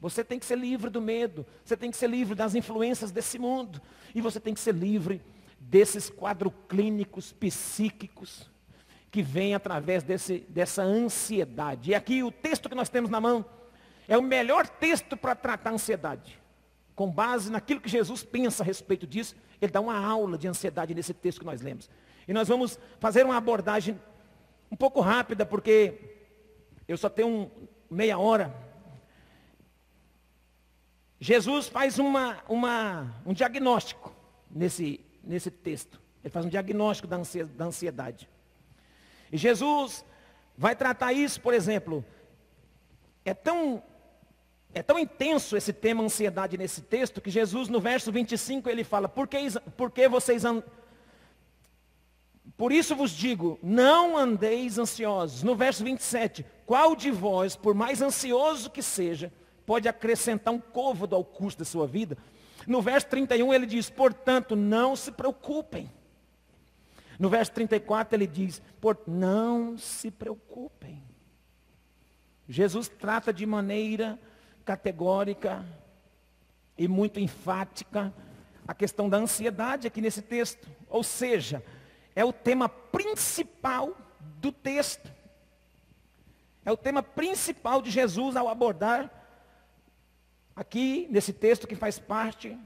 Você 0.00 0.22
tem 0.22 0.38
que 0.38 0.46
ser 0.46 0.56
livre 0.56 0.88
do 0.88 1.02
medo, 1.02 1.44
você 1.64 1.76
tem 1.76 1.90
que 1.90 1.96
ser 1.96 2.08
livre 2.08 2.36
das 2.36 2.54
influências 2.54 3.10
desse 3.10 3.40
mundo, 3.40 3.82
e 4.14 4.20
você 4.20 4.38
tem 4.38 4.54
que 4.54 4.60
ser 4.60 4.74
livre 4.74 5.20
desses 5.58 6.08
quadros 6.08 6.52
clínicos 6.68 7.32
psíquicos 7.32 8.51
que 9.12 9.22
vêm 9.22 9.54
através 9.54 10.02
desse, 10.02 10.38
dessa 10.48 10.82
ansiedade. 10.82 11.90
E 11.90 11.94
aqui 11.94 12.22
o 12.22 12.32
texto 12.32 12.66
que 12.66 12.74
nós 12.74 12.88
temos 12.88 13.10
na 13.10 13.20
mão 13.20 13.44
é 14.08 14.16
o 14.16 14.22
melhor 14.22 14.66
texto 14.66 15.18
para 15.18 15.34
tratar 15.34 15.70
a 15.70 15.74
ansiedade. 15.74 16.40
Com 16.94 17.10
base 17.10 17.50
naquilo 17.50 17.78
que 17.78 17.90
Jesus 17.90 18.24
pensa 18.24 18.62
a 18.62 18.66
respeito 18.66 19.06
disso, 19.06 19.36
ele 19.60 19.70
dá 19.70 19.82
uma 19.82 19.98
aula 19.98 20.38
de 20.38 20.48
ansiedade 20.48 20.94
nesse 20.94 21.12
texto 21.12 21.40
que 21.40 21.44
nós 21.44 21.60
lemos. 21.60 21.90
E 22.26 22.32
nós 22.32 22.48
vamos 22.48 22.78
fazer 22.98 23.26
uma 23.26 23.36
abordagem 23.36 24.00
um 24.70 24.76
pouco 24.76 25.02
rápida, 25.02 25.44
porque 25.44 26.16
eu 26.88 26.96
só 26.96 27.10
tenho 27.10 27.28
um, 27.28 27.50
meia 27.90 28.18
hora. 28.18 28.54
Jesus 31.20 31.68
faz 31.68 31.98
uma, 31.98 32.42
uma, 32.48 33.14
um 33.26 33.34
diagnóstico 33.34 34.16
nesse, 34.50 35.04
nesse 35.22 35.50
texto. 35.50 36.00
Ele 36.24 36.32
faz 36.32 36.46
um 36.46 36.48
diagnóstico 36.48 37.06
da 37.06 37.64
ansiedade. 37.66 38.26
E 39.32 39.38
Jesus 39.38 40.04
vai 40.56 40.76
tratar 40.76 41.12
isso, 41.12 41.40
por 41.40 41.54
exemplo, 41.54 42.04
é 43.24 43.32
tão, 43.32 43.82
é 44.74 44.82
tão 44.82 44.98
intenso 44.98 45.56
esse 45.56 45.72
tema 45.72 46.04
ansiedade 46.04 46.58
nesse 46.58 46.82
texto, 46.82 47.20
que 47.20 47.30
Jesus 47.30 47.68
no 47.68 47.80
verso 47.80 48.12
25 48.12 48.68
ele 48.68 48.84
fala, 48.84 49.08
por 49.08 49.26
que, 49.26 49.38
por 49.76 49.90
que 49.90 50.06
vocês 50.06 50.44
por 52.56 52.70
isso 52.70 52.94
vos 52.94 53.10
digo, 53.10 53.58
não 53.62 54.16
andeis 54.16 54.78
ansiosos. 54.78 55.42
No 55.42 55.56
verso 55.56 55.82
27, 55.82 56.44
qual 56.66 56.94
de 56.94 57.10
vós, 57.10 57.56
por 57.56 57.74
mais 57.74 58.02
ansioso 58.02 58.70
que 58.70 58.82
seja, 58.82 59.32
pode 59.64 59.88
acrescentar 59.88 60.52
um 60.52 60.60
côvado 60.60 61.16
ao 61.16 61.24
custo 61.24 61.60
da 61.60 61.64
sua 61.64 61.86
vida? 61.86 62.16
No 62.66 62.80
verso 62.80 63.08
31 63.08 63.52
ele 63.52 63.66
diz, 63.66 63.90
portanto, 63.90 64.54
não 64.54 64.94
se 64.94 65.10
preocupem. 65.10 65.90
No 67.22 67.30
verso 67.30 67.52
34 67.52 68.16
ele 68.16 68.26
diz, 68.26 68.60
por 68.80 68.98
não 69.06 69.78
se 69.78 70.10
preocupem. 70.10 71.00
Jesus 72.48 72.88
trata 72.88 73.32
de 73.32 73.46
maneira 73.46 74.18
categórica 74.64 75.64
e 76.76 76.88
muito 76.88 77.20
enfática 77.20 78.12
a 78.66 78.74
questão 78.74 79.08
da 79.08 79.18
ansiedade 79.18 79.86
aqui 79.86 80.00
nesse 80.00 80.20
texto. 80.20 80.68
Ou 80.88 81.04
seja, 81.04 81.62
é 82.16 82.24
o 82.24 82.32
tema 82.32 82.68
principal 82.68 83.96
do 84.40 84.50
texto. 84.50 85.08
É 86.64 86.72
o 86.72 86.76
tema 86.76 87.04
principal 87.04 87.80
de 87.80 87.92
Jesus 87.92 88.34
ao 88.34 88.48
abordar 88.48 89.08
aqui 90.56 91.06
nesse 91.08 91.32
texto 91.32 91.68
que 91.68 91.76
faz 91.76 92.00
parte 92.00 92.58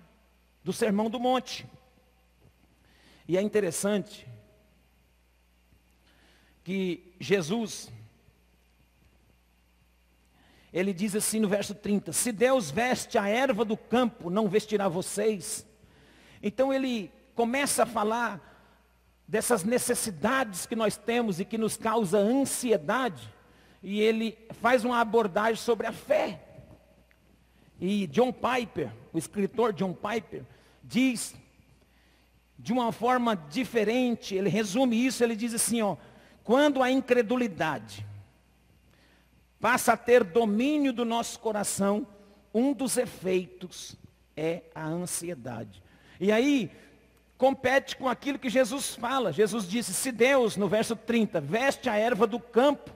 do 0.64 0.72
Sermão 0.72 1.10
do 1.10 1.20
Monte. 1.20 1.66
E 3.28 3.36
é 3.36 3.42
interessante 3.42 4.26
que 6.66 7.14
Jesus, 7.20 7.92
ele 10.72 10.92
diz 10.92 11.14
assim 11.14 11.38
no 11.38 11.48
verso 11.48 11.76
30, 11.76 12.12
se 12.12 12.32
Deus 12.32 12.72
veste 12.72 13.16
a 13.16 13.28
erva 13.28 13.64
do 13.64 13.76
campo, 13.76 14.30
não 14.30 14.48
vestirá 14.48 14.88
vocês. 14.88 15.64
Então 16.42 16.74
ele 16.74 17.12
começa 17.36 17.84
a 17.84 17.86
falar 17.86 18.42
dessas 19.28 19.62
necessidades 19.62 20.66
que 20.66 20.74
nós 20.74 20.96
temos 20.96 21.38
e 21.38 21.44
que 21.44 21.56
nos 21.56 21.76
causa 21.76 22.18
ansiedade, 22.18 23.32
e 23.80 24.00
ele 24.00 24.36
faz 24.60 24.84
uma 24.84 25.00
abordagem 25.00 25.62
sobre 25.62 25.86
a 25.86 25.92
fé. 25.92 26.42
E 27.80 28.08
John 28.08 28.32
Piper, 28.32 28.90
o 29.12 29.18
escritor 29.18 29.72
John 29.72 29.92
Piper, 29.92 30.42
diz 30.82 31.32
de 32.58 32.72
uma 32.72 32.90
forma 32.90 33.36
diferente, 33.36 34.34
ele 34.34 34.48
resume 34.48 35.06
isso, 35.06 35.22
ele 35.22 35.36
diz 35.36 35.54
assim, 35.54 35.80
ó, 35.80 35.96
quando 36.46 36.80
a 36.80 36.88
incredulidade 36.88 38.06
passa 39.60 39.94
a 39.94 39.96
ter 39.96 40.22
domínio 40.22 40.92
do 40.92 41.04
nosso 41.04 41.40
coração, 41.40 42.06
um 42.54 42.72
dos 42.72 42.96
efeitos 42.96 43.96
é 44.36 44.62
a 44.72 44.86
ansiedade. 44.86 45.82
E 46.20 46.30
aí, 46.30 46.70
compete 47.36 47.96
com 47.96 48.08
aquilo 48.08 48.38
que 48.38 48.48
Jesus 48.48 48.94
fala. 48.94 49.32
Jesus 49.32 49.68
disse: 49.68 49.92
se 49.92 50.12
Deus, 50.12 50.56
no 50.56 50.68
verso 50.68 50.94
30, 50.94 51.40
veste 51.40 51.88
a 51.88 51.96
erva 51.96 52.28
do 52.28 52.38
campo, 52.38 52.92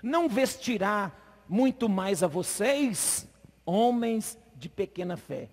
não 0.00 0.28
vestirá 0.28 1.10
muito 1.48 1.88
mais 1.88 2.22
a 2.22 2.28
vocês, 2.28 3.28
homens 3.66 4.38
de 4.54 4.68
pequena 4.68 5.16
fé. 5.16 5.48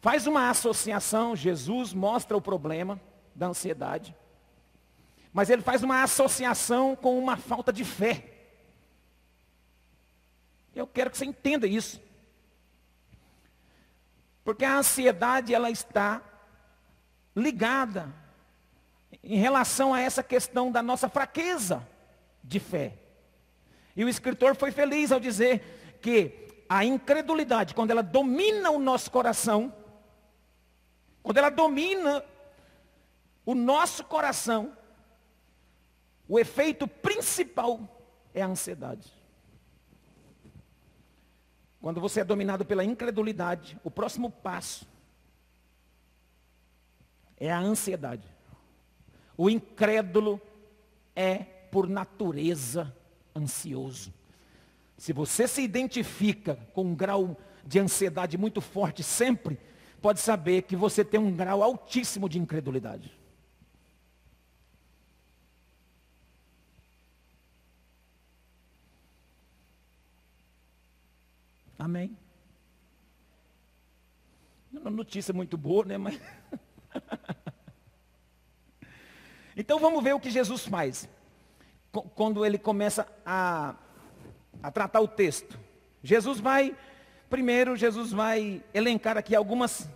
Faz 0.00 0.26
uma 0.26 0.48
associação, 0.48 1.36
Jesus 1.36 1.92
mostra 1.92 2.34
o 2.38 2.40
problema 2.40 2.98
da 3.34 3.48
ansiedade, 3.48 4.16
mas 5.32 5.48
ele 5.48 5.62
faz 5.62 5.82
uma 5.82 6.02
associação 6.02 6.94
com 6.94 7.18
uma 7.18 7.36
falta 7.36 7.72
de 7.72 7.84
fé. 7.84 8.24
Eu 10.74 10.86
quero 10.86 11.10
que 11.10 11.18
você 11.18 11.24
entenda 11.24 11.66
isso. 11.66 12.00
Porque 14.44 14.64
a 14.64 14.76
ansiedade 14.76 15.54
ela 15.54 15.70
está 15.70 16.20
ligada 17.34 18.12
em 19.22 19.36
relação 19.36 19.94
a 19.94 20.00
essa 20.00 20.22
questão 20.22 20.70
da 20.70 20.82
nossa 20.82 21.08
fraqueza 21.08 21.86
de 22.42 22.58
fé. 22.58 22.94
E 23.96 24.04
o 24.04 24.08
escritor 24.08 24.56
foi 24.56 24.70
feliz 24.70 25.12
ao 25.12 25.20
dizer 25.20 25.98
que 26.00 26.48
a 26.68 26.84
incredulidade, 26.84 27.74
quando 27.74 27.90
ela 27.90 28.02
domina 28.02 28.70
o 28.70 28.78
nosso 28.78 29.10
coração, 29.10 29.72
quando 31.22 31.38
ela 31.38 31.50
domina 31.50 32.24
o 33.44 33.54
nosso 33.54 34.04
coração, 34.04 34.76
o 36.28 36.38
efeito 36.38 36.86
principal 36.86 37.80
é 38.32 38.42
a 38.42 38.46
ansiedade. 38.46 39.12
Quando 41.80 42.00
você 42.00 42.20
é 42.20 42.24
dominado 42.24 42.64
pela 42.64 42.84
incredulidade, 42.84 43.76
o 43.82 43.90
próximo 43.90 44.30
passo 44.30 44.86
é 47.36 47.50
a 47.50 47.58
ansiedade. 47.58 48.26
O 49.36 49.50
incrédulo 49.50 50.40
é, 51.16 51.38
por 51.72 51.88
natureza, 51.88 52.94
ansioso. 53.34 54.12
Se 54.96 55.12
você 55.12 55.48
se 55.48 55.60
identifica 55.60 56.54
com 56.72 56.84
um 56.84 56.94
grau 56.94 57.36
de 57.66 57.80
ansiedade 57.80 58.38
muito 58.38 58.60
forte 58.60 59.02
sempre, 59.02 59.58
pode 60.00 60.20
saber 60.20 60.62
que 60.62 60.76
você 60.76 61.04
tem 61.04 61.18
um 61.18 61.34
grau 61.34 61.62
altíssimo 61.62 62.28
de 62.28 62.38
incredulidade. 62.38 63.12
Amém. 71.82 72.16
Uma 74.72 74.88
notícia 74.88 75.34
muito 75.34 75.58
boa, 75.58 75.84
né? 75.84 75.98
Mas 75.98 76.16
então 79.56 79.80
vamos 79.80 80.00
ver 80.04 80.14
o 80.14 80.20
que 80.20 80.30
Jesus 80.30 80.64
faz. 80.64 81.08
Quando 82.14 82.46
ele 82.46 82.56
começa 82.56 83.04
a, 83.26 83.74
a 84.62 84.70
tratar 84.70 85.00
o 85.00 85.08
texto. 85.08 85.58
Jesus 86.04 86.38
vai, 86.38 86.76
primeiro, 87.28 87.74
Jesus 87.74 88.12
vai 88.12 88.62
elencar 88.72 89.18
aqui 89.18 89.34
algumas 89.34 89.90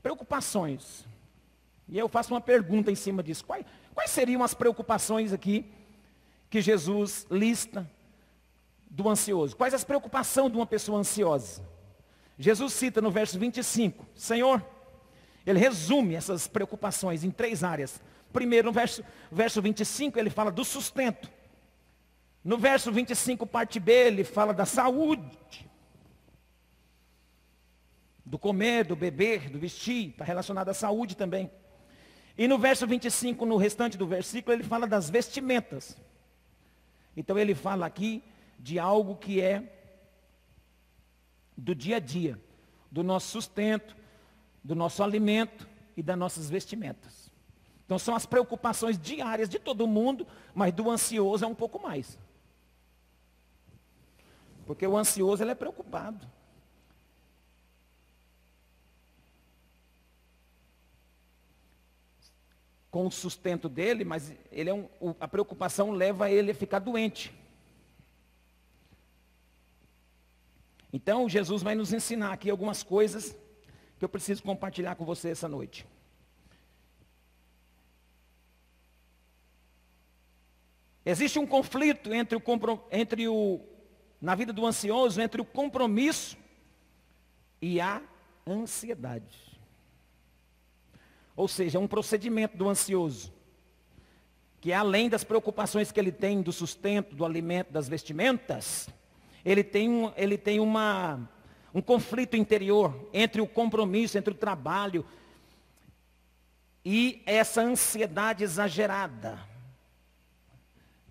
preocupações. 0.00 1.04
E 1.88 1.98
eu 1.98 2.08
faço 2.08 2.32
uma 2.32 2.40
pergunta 2.40 2.92
em 2.92 2.94
cima 2.94 3.24
disso. 3.24 3.44
Quais, 3.44 3.66
quais 3.92 4.12
seriam 4.12 4.44
as 4.44 4.54
preocupações 4.54 5.32
aqui 5.32 5.66
que 6.48 6.60
Jesus 6.60 7.26
lista 7.28 7.90
do 8.90 9.08
ansioso? 9.08 9.56
Quais 9.56 9.74
as 9.74 9.84
preocupações 9.84 10.50
de 10.50 10.56
uma 10.58 10.66
pessoa 10.66 10.98
ansiosa? 10.98 11.62
Jesus 12.38 12.72
cita 12.72 13.00
no 13.00 13.10
verso 13.10 13.38
25, 13.38 14.06
Senhor, 14.14 14.64
ele 15.44 15.58
resume 15.58 16.14
essas 16.14 16.46
preocupações 16.46 17.24
em 17.24 17.30
três 17.30 17.64
áreas. 17.64 18.00
Primeiro, 18.32 18.66
no 18.66 18.72
verso, 18.72 19.02
verso 19.32 19.60
25, 19.60 20.18
ele 20.18 20.30
fala 20.30 20.52
do 20.52 20.64
sustento. 20.64 21.30
No 22.44 22.56
verso 22.58 22.92
25, 22.92 23.46
parte 23.46 23.80
B, 23.80 23.92
ele 23.92 24.24
fala 24.24 24.52
da 24.52 24.64
saúde. 24.64 25.68
Do 28.24 28.38
comer, 28.38 28.84
do 28.84 28.94
beber, 28.94 29.50
do 29.50 29.58
vestir, 29.58 30.10
está 30.10 30.24
relacionado 30.24 30.68
à 30.68 30.74
saúde 30.74 31.16
também. 31.16 31.50
E 32.36 32.46
no 32.46 32.58
verso 32.58 32.86
25, 32.86 33.44
no 33.44 33.56
restante 33.56 33.98
do 33.98 34.06
versículo, 34.06 34.54
ele 34.54 34.62
fala 34.62 34.86
das 34.86 35.10
vestimentas. 35.10 35.96
Então 37.16 37.38
ele 37.38 37.54
fala 37.54 37.86
aqui 37.86 38.22
de 38.58 38.78
algo 38.78 39.16
que 39.16 39.40
é 39.40 39.74
do 41.56 41.74
dia 41.74 41.96
a 41.96 42.00
dia, 42.00 42.40
do 42.90 43.02
nosso 43.02 43.28
sustento, 43.28 43.96
do 44.62 44.74
nosso 44.74 45.02
alimento 45.02 45.68
e 45.96 46.02
das 46.02 46.18
nossas 46.18 46.50
vestimentas. 46.50 47.30
Então 47.84 47.98
são 47.98 48.14
as 48.14 48.26
preocupações 48.26 48.98
diárias 48.98 49.48
de 49.48 49.58
todo 49.58 49.86
mundo, 49.86 50.26
mas 50.54 50.72
do 50.74 50.90
ansioso 50.90 51.44
é 51.44 51.48
um 51.48 51.54
pouco 51.54 51.80
mais. 51.80 52.18
Porque 54.66 54.86
o 54.86 54.96
ansioso 54.96 55.42
ele 55.42 55.52
é 55.52 55.54
preocupado. 55.54 56.28
Com 62.90 63.06
o 63.06 63.10
sustento 63.10 63.68
dele, 63.68 64.04
mas 64.04 64.34
ele 64.52 64.68
é 64.68 64.74
um, 64.74 64.86
a 65.18 65.26
preocupação 65.26 65.90
leva 65.90 66.30
ele 66.30 66.50
a 66.50 66.54
ficar 66.54 66.80
doente. 66.80 67.32
Então 70.92 71.28
Jesus 71.28 71.62
vai 71.62 71.74
nos 71.74 71.92
ensinar 71.92 72.32
aqui 72.32 72.50
algumas 72.50 72.82
coisas 72.82 73.36
que 73.98 74.04
eu 74.04 74.08
preciso 74.08 74.42
compartilhar 74.42 74.94
com 74.94 75.04
você 75.04 75.30
essa 75.30 75.48
noite. 75.48 75.86
Existe 81.04 81.38
um 81.38 81.46
conflito 81.46 82.12
entre 82.12 82.36
o, 82.36 82.42
entre 82.90 83.28
o, 83.28 83.60
na 84.20 84.34
vida 84.34 84.52
do 84.52 84.66
ansioso, 84.66 85.20
entre 85.20 85.40
o 85.40 85.44
compromisso 85.44 86.36
e 87.62 87.80
a 87.80 88.02
ansiedade. 88.46 89.58
Ou 91.34 91.48
seja, 91.48 91.78
um 91.78 91.88
procedimento 91.88 92.56
do 92.56 92.68
ansioso, 92.68 93.32
que 94.60 94.72
é 94.72 94.74
além 94.74 95.08
das 95.08 95.24
preocupações 95.24 95.90
que 95.90 95.98
ele 95.98 96.12
tem 96.12 96.42
do 96.42 96.52
sustento, 96.52 97.14
do 97.14 97.24
alimento, 97.24 97.72
das 97.72 97.88
vestimentas, 97.88 98.88
ele 99.44 99.64
tem, 99.64 99.88
um, 99.88 100.12
ele 100.16 100.36
tem 100.36 100.60
uma, 100.60 101.28
um 101.74 101.80
conflito 101.80 102.36
interior 102.36 103.08
entre 103.12 103.40
o 103.40 103.46
compromisso, 103.46 104.18
entre 104.18 104.32
o 104.32 104.36
trabalho 104.36 105.04
e 106.84 107.22
essa 107.26 107.60
ansiedade 107.60 108.44
exagerada. 108.44 109.38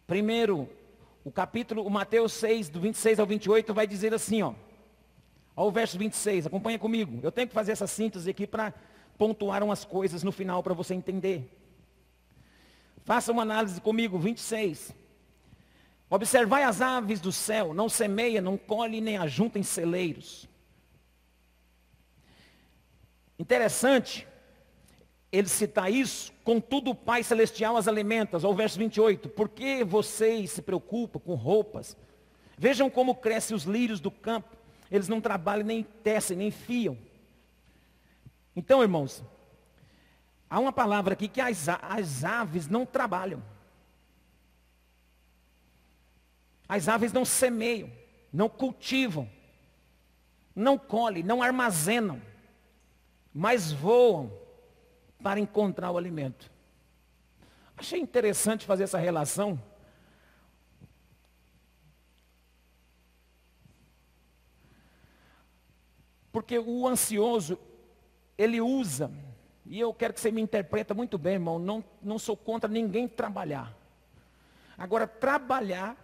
Primeiro, 0.05 0.69
o 1.23 1.31
capítulo, 1.31 1.85
o 1.85 1.89
Mateus 1.89 2.33
6, 2.33 2.69
do 2.69 2.79
26 2.79 3.19
ao 3.19 3.25
28, 3.25 3.73
vai 3.73 3.85
dizer 3.85 4.13
assim, 4.13 4.41
ó. 4.41 4.53
Olha 5.55 5.67
o 5.67 5.71
verso 5.71 5.97
26, 5.97 6.47
acompanha 6.47 6.79
comigo. 6.79 7.19
Eu 7.23 7.31
tenho 7.31 7.47
que 7.47 7.53
fazer 7.53 7.73
essa 7.73 7.87
síntese 7.87 8.29
aqui 8.29 8.47
para 8.47 8.73
pontuar 9.17 9.63
umas 9.63 9.83
coisas 9.83 10.23
no 10.23 10.31
final 10.31 10.61
para 10.61 10.73
você 10.73 10.93
entender. 10.93 11.51
Faça 13.03 13.31
uma 13.31 13.41
análise 13.41 13.81
comigo, 13.81 14.19
26. 14.19 14.93
Observai 16.09 16.63
as 16.63 16.81
aves 16.81 17.19
do 17.19 17.31
céu, 17.31 17.73
não 17.73 17.89
semeia, 17.89 18.41
não 18.41 18.57
colhe, 18.57 19.01
nem 19.01 19.17
ajunta 19.17 19.59
em 19.59 19.63
celeiros. 19.63 20.47
Interessante 23.37 24.25
ele 25.31 25.47
citar 25.47 25.91
isso, 25.91 26.31
contudo 26.43 26.91
o 26.91 26.95
Pai 26.95 27.21
Celestial 27.21 27.75
as 27.75 27.87
alimenta, 27.87 28.37
ao 28.41 28.55
verso 28.55 28.79
28, 28.79 29.27
por 29.29 29.49
que 29.49 29.83
vocês 29.83 30.51
se 30.51 30.61
preocupam 30.61 31.19
com 31.19 31.35
roupas? 31.35 31.97
Vejam 32.57 32.89
como 32.89 33.13
crescem 33.13 33.55
os 33.55 33.63
lírios 33.63 33.99
do 33.99 34.09
campo, 34.09 34.55
eles 34.89 35.09
não 35.09 35.19
trabalham, 35.19 35.65
nem 35.65 35.83
tecem, 35.83 36.37
nem 36.37 36.49
fiam. 36.49 36.97
Então, 38.55 38.81
irmãos, 38.81 39.21
há 40.49 40.59
uma 40.59 40.71
palavra 40.71 41.13
aqui 41.13 41.27
que 41.27 41.41
as, 41.41 41.67
as 41.69 42.23
aves 42.23 42.67
não 42.67 42.85
trabalham. 42.85 43.43
As 46.67 46.87
aves 46.87 47.13
não 47.13 47.23
semeiam, 47.23 47.89
não 48.31 48.49
cultivam, 48.49 49.29
não 50.55 50.77
colhem, 50.77 51.23
não 51.23 51.41
armazenam, 51.41 52.21
mas 53.33 53.71
voam 53.71 54.31
para 55.21 55.39
encontrar 55.39 55.91
o 55.91 55.97
alimento. 55.97 56.51
Achei 57.77 57.99
interessante 57.99 58.65
fazer 58.65 58.83
essa 58.83 58.97
relação. 58.97 59.61
Porque 66.31 66.59
o 66.59 66.87
ansioso, 66.87 67.57
ele 68.37 68.59
usa, 68.59 69.11
e 69.65 69.79
eu 69.79 69.93
quero 69.93 70.13
que 70.13 70.19
você 70.19 70.31
me 70.31 70.41
interpreta 70.41 70.93
muito 70.93 71.17
bem, 71.17 71.33
irmão, 71.33 71.57
não, 71.57 71.83
não 72.01 72.19
sou 72.19 72.35
contra 72.35 72.69
ninguém 72.69 73.07
trabalhar. 73.07 73.75
Agora, 74.77 75.07
trabalhar 75.07 75.97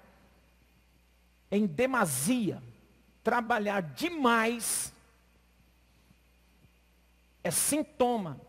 em 1.53 1.67
demasia, 1.67 2.63
trabalhar 3.23 3.83
demais, 3.83 4.91
é 7.43 7.51
sintoma 7.51 8.41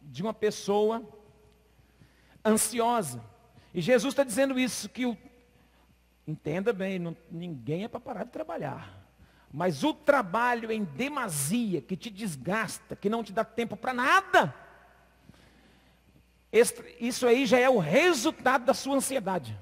de 0.00 0.22
uma 0.22 0.32
pessoa 0.32 1.02
ansiosa. 2.44 3.20
E 3.74 3.80
Jesus 3.80 4.12
está 4.12 4.22
dizendo 4.22 4.60
isso, 4.60 4.88
que 4.88 5.04
o, 5.04 5.18
entenda 6.24 6.72
bem, 6.72 7.00
não, 7.00 7.16
ninguém 7.28 7.82
é 7.82 7.88
para 7.88 7.98
parar 7.98 8.24
de 8.24 8.30
trabalhar. 8.30 8.96
Mas 9.52 9.82
o 9.82 9.92
trabalho 9.92 10.70
em 10.70 10.84
demasia, 10.84 11.82
que 11.82 11.96
te 11.96 12.10
desgasta, 12.10 12.94
que 12.94 13.10
não 13.10 13.24
te 13.24 13.32
dá 13.32 13.44
tempo 13.44 13.76
para 13.76 13.92
nada, 13.92 14.54
isso 17.00 17.26
aí 17.26 17.44
já 17.44 17.58
é 17.58 17.68
o 17.68 17.80
resultado 17.80 18.64
da 18.64 18.72
sua 18.72 18.94
ansiedade. 18.94 19.58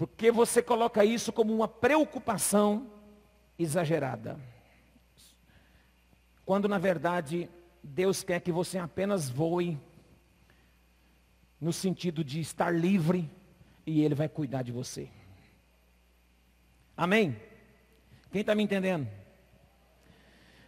Porque 0.00 0.32
você 0.32 0.62
coloca 0.62 1.04
isso 1.04 1.30
como 1.30 1.54
uma 1.54 1.68
preocupação 1.68 2.90
exagerada. 3.58 4.40
Quando 6.42 6.66
na 6.66 6.78
verdade 6.78 7.50
Deus 7.82 8.22
quer 8.22 8.40
que 8.40 8.50
você 8.50 8.78
apenas 8.78 9.28
voe 9.28 9.78
no 11.60 11.70
sentido 11.70 12.24
de 12.24 12.40
estar 12.40 12.70
livre 12.70 13.30
e 13.84 14.00
Ele 14.00 14.14
vai 14.14 14.26
cuidar 14.26 14.62
de 14.62 14.72
você. 14.72 15.10
Amém? 16.96 17.36
Quem 18.32 18.40
está 18.40 18.54
me 18.54 18.62
entendendo? 18.62 19.06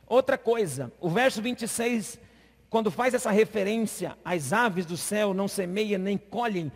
Outra 0.07 0.37
coisa, 0.37 0.93
o 1.01 1.09
verso 1.09 1.41
26, 1.41 2.21
quando 2.69 2.91
faz 2.91 3.15
essa 3.15 3.31
referência 3.31 4.15
às 4.23 4.53
aves 4.53 4.85
do 4.85 4.99
céu, 4.99 5.33
não 5.33 5.49
semeiam 5.49 5.99
nem 5.99 6.19
colhem, 6.19 6.71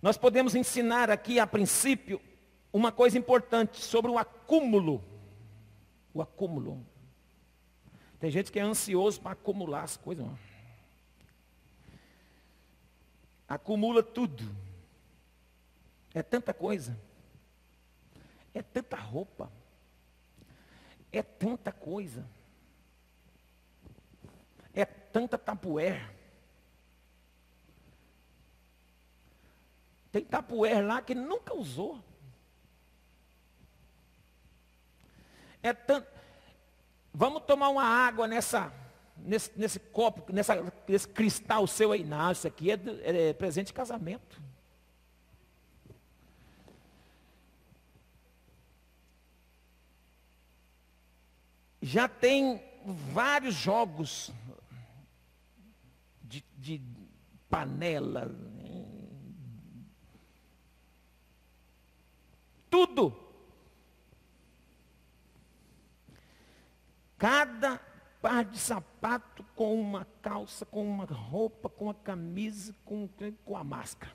nós 0.00 0.16
podemos 0.16 0.54
ensinar 0.54 1.10
aqui, 1.10 1.40
a 1.40 1.46
princípio, 1.46 2.20
uma 2.72 2.92
coisa 2.92 3.18
importante 3.18 3.82
sobre 3.82 4.10
o 4.10 4.18
acúmulo. 4.18 5.02
O 6.14 6.22
acúmulo. 6.22 6.86
Tem 8.20 8.30
gente 8.30 8.52
que 8.52 8.58
é 8.58 8.62
ansioso 8.62 9.20
para 9.20 9.32
acumular 9.32 9.82
as 9.82 9.96
coisas. 9.96 10.24
Mano. 10.24 10.38
Acumula 13.48 14.02
tudo. 14.02 14.44
É 16.14 16.22
tanta 16.22 16.52
coisa. 16.52 16.98
É 18.52 18.62
tanta 18.62 18.96
roupa. 18.96 19.50
É 21.10 21.22
tanta 21.22 21.72
coisa. 21.72 22.26
É 24.74 24.84
tanta 24.84 25.38
tapué. 25.38 26.17
Tem 30.10 30.24
tapuer 30.24 30.84
lá 30.84 31.02
que 31.02 31.14
nunca 31.14 31.54
usou. 31.54 32.02
É 35.62 35.72
tanto. 35.72 36.08
Vamos 37.12 37.42
tomar 37.42 37.68
uma 37.68 37.84
água 37.84 38.26
nessa, 38.26 38.72
nesse, 39.16 39.50
nesse 39.56 39.78
copo, 39.78 40.32
nessa, 40.32 40.54
nesse 40.86 41.08
cristal 41.08 41.66
seu 41.66 41.92
aí. 41.92 42.04
Não, 42.04 42.30
isso 42.30 42.46
aqui 42.46 42.70
é, 42.70 42.78
é 43.28 43.32
presente 43.32 43.68
de 43.68 43.72
casamento. 43.72 44.40
Já 51.80 52.08
tem 52.08 52.62
vários 52.84 53.54
jogos 53.54 54.32
de, 56.22 56.44
de 56.56 56.82
panela, 57.48 58.30
tudo. 62.70 63.16
Cada 67.16 67.80
par 68.20 68.44
de 68.44 68.58
sapato 68.58 69.44
com 69.54 69.80
uma 69.80 70.06
calça, 70.22 70.64
com 70.66 70.86
uma 70.86 71.04
roupa, 71.04 71.68
com 71.68 71.90
a 71.90 71.94
camisa, 71.94 72.74
com, 72.84 73.08
com 73.44 73.56
a 73.56 73.64
máscara. 73.64 74.12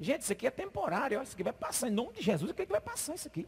Gente, 0.00 0.22
isso 0.22 0.32
aqui 0.32 0.46
é 0.46 0.50
temporário, 0.50 1.18
ó, 1.18 1.22
isso 1.22 1.34
aqui 1.34 1.42
vai 1.42 1.52
passar, 1.52 1.88
em 1.88 1.90
nome 1.90 2.14
de 2.14 2.22
Jesus, 2.22 2.50
o 2.50 2.54
que, 2.54 2.62
é 2.62 2.66
que 2.66 2.72
vai 2.72 2.80
passar 2.80 3.14
isso 3.14 3.28
aqui? 3.28 3.46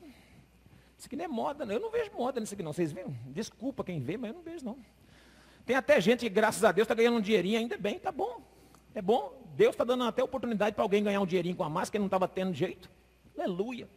Isso 0.98 1.06
aqui 1.06 1.16
não 1.16 1.24
é 1.24 1.28
moda, 1.28 1.64
não. 1.64 1.74
eu 1.74 1.80
não 1.80 1.90
vejo 1.90 2.12
moda 2.12 2.38
nisso 2.38 2.52
aqui 2.52 2.62
não, 2.62 2.74
vocês 2.74 2.92
viram? 2.92 3.10
Desculpa 3.28 3.82
quem 3.82 4.00
vê, 4.00 4.18
mas 4.18 4.30
eu 4.30 4.34
não 4.34 4.42
vejo 4.42 4.62
não. 4.62 4.78
Tem 5.64 5.76
até 5.76 6.00
gente 6.00 6.20
que, 6.20 6.28
graças 6.28 6.64
a 6.64 6.72
Deus, 6.72 6.84
está 6.84 6.94
ganhando 6.94 7.18
um 7.18 7.20
dinheirinho, 7.20 7.58
ainda 7.58 7.76
bem, 7.76 7.98
tá 7.98 8.10
bom. 8.10 8.42
É 8.94 9.00
bom. 9.00 9.40
Deus 9.54 9.74
está 9.74 9.84
dando 9.84 10.04
até 10.04 10.22
oportunidade 10.22 10.74
para 10.74 10.84
alguém 10.84 11.02
ganhar 11.02 11.20
um 11.20 11.26
dinheirinho 11.26 11.56
com 11.56 11.64
a 11.64 11.68
máscara 11.68 11.92
que 11.92 11.98
não 11.98 12.06
estava 12.06 12.26
tendo 12.26 12.54
jeito. 12.54 12.90
Aleluia. 13.38 13.88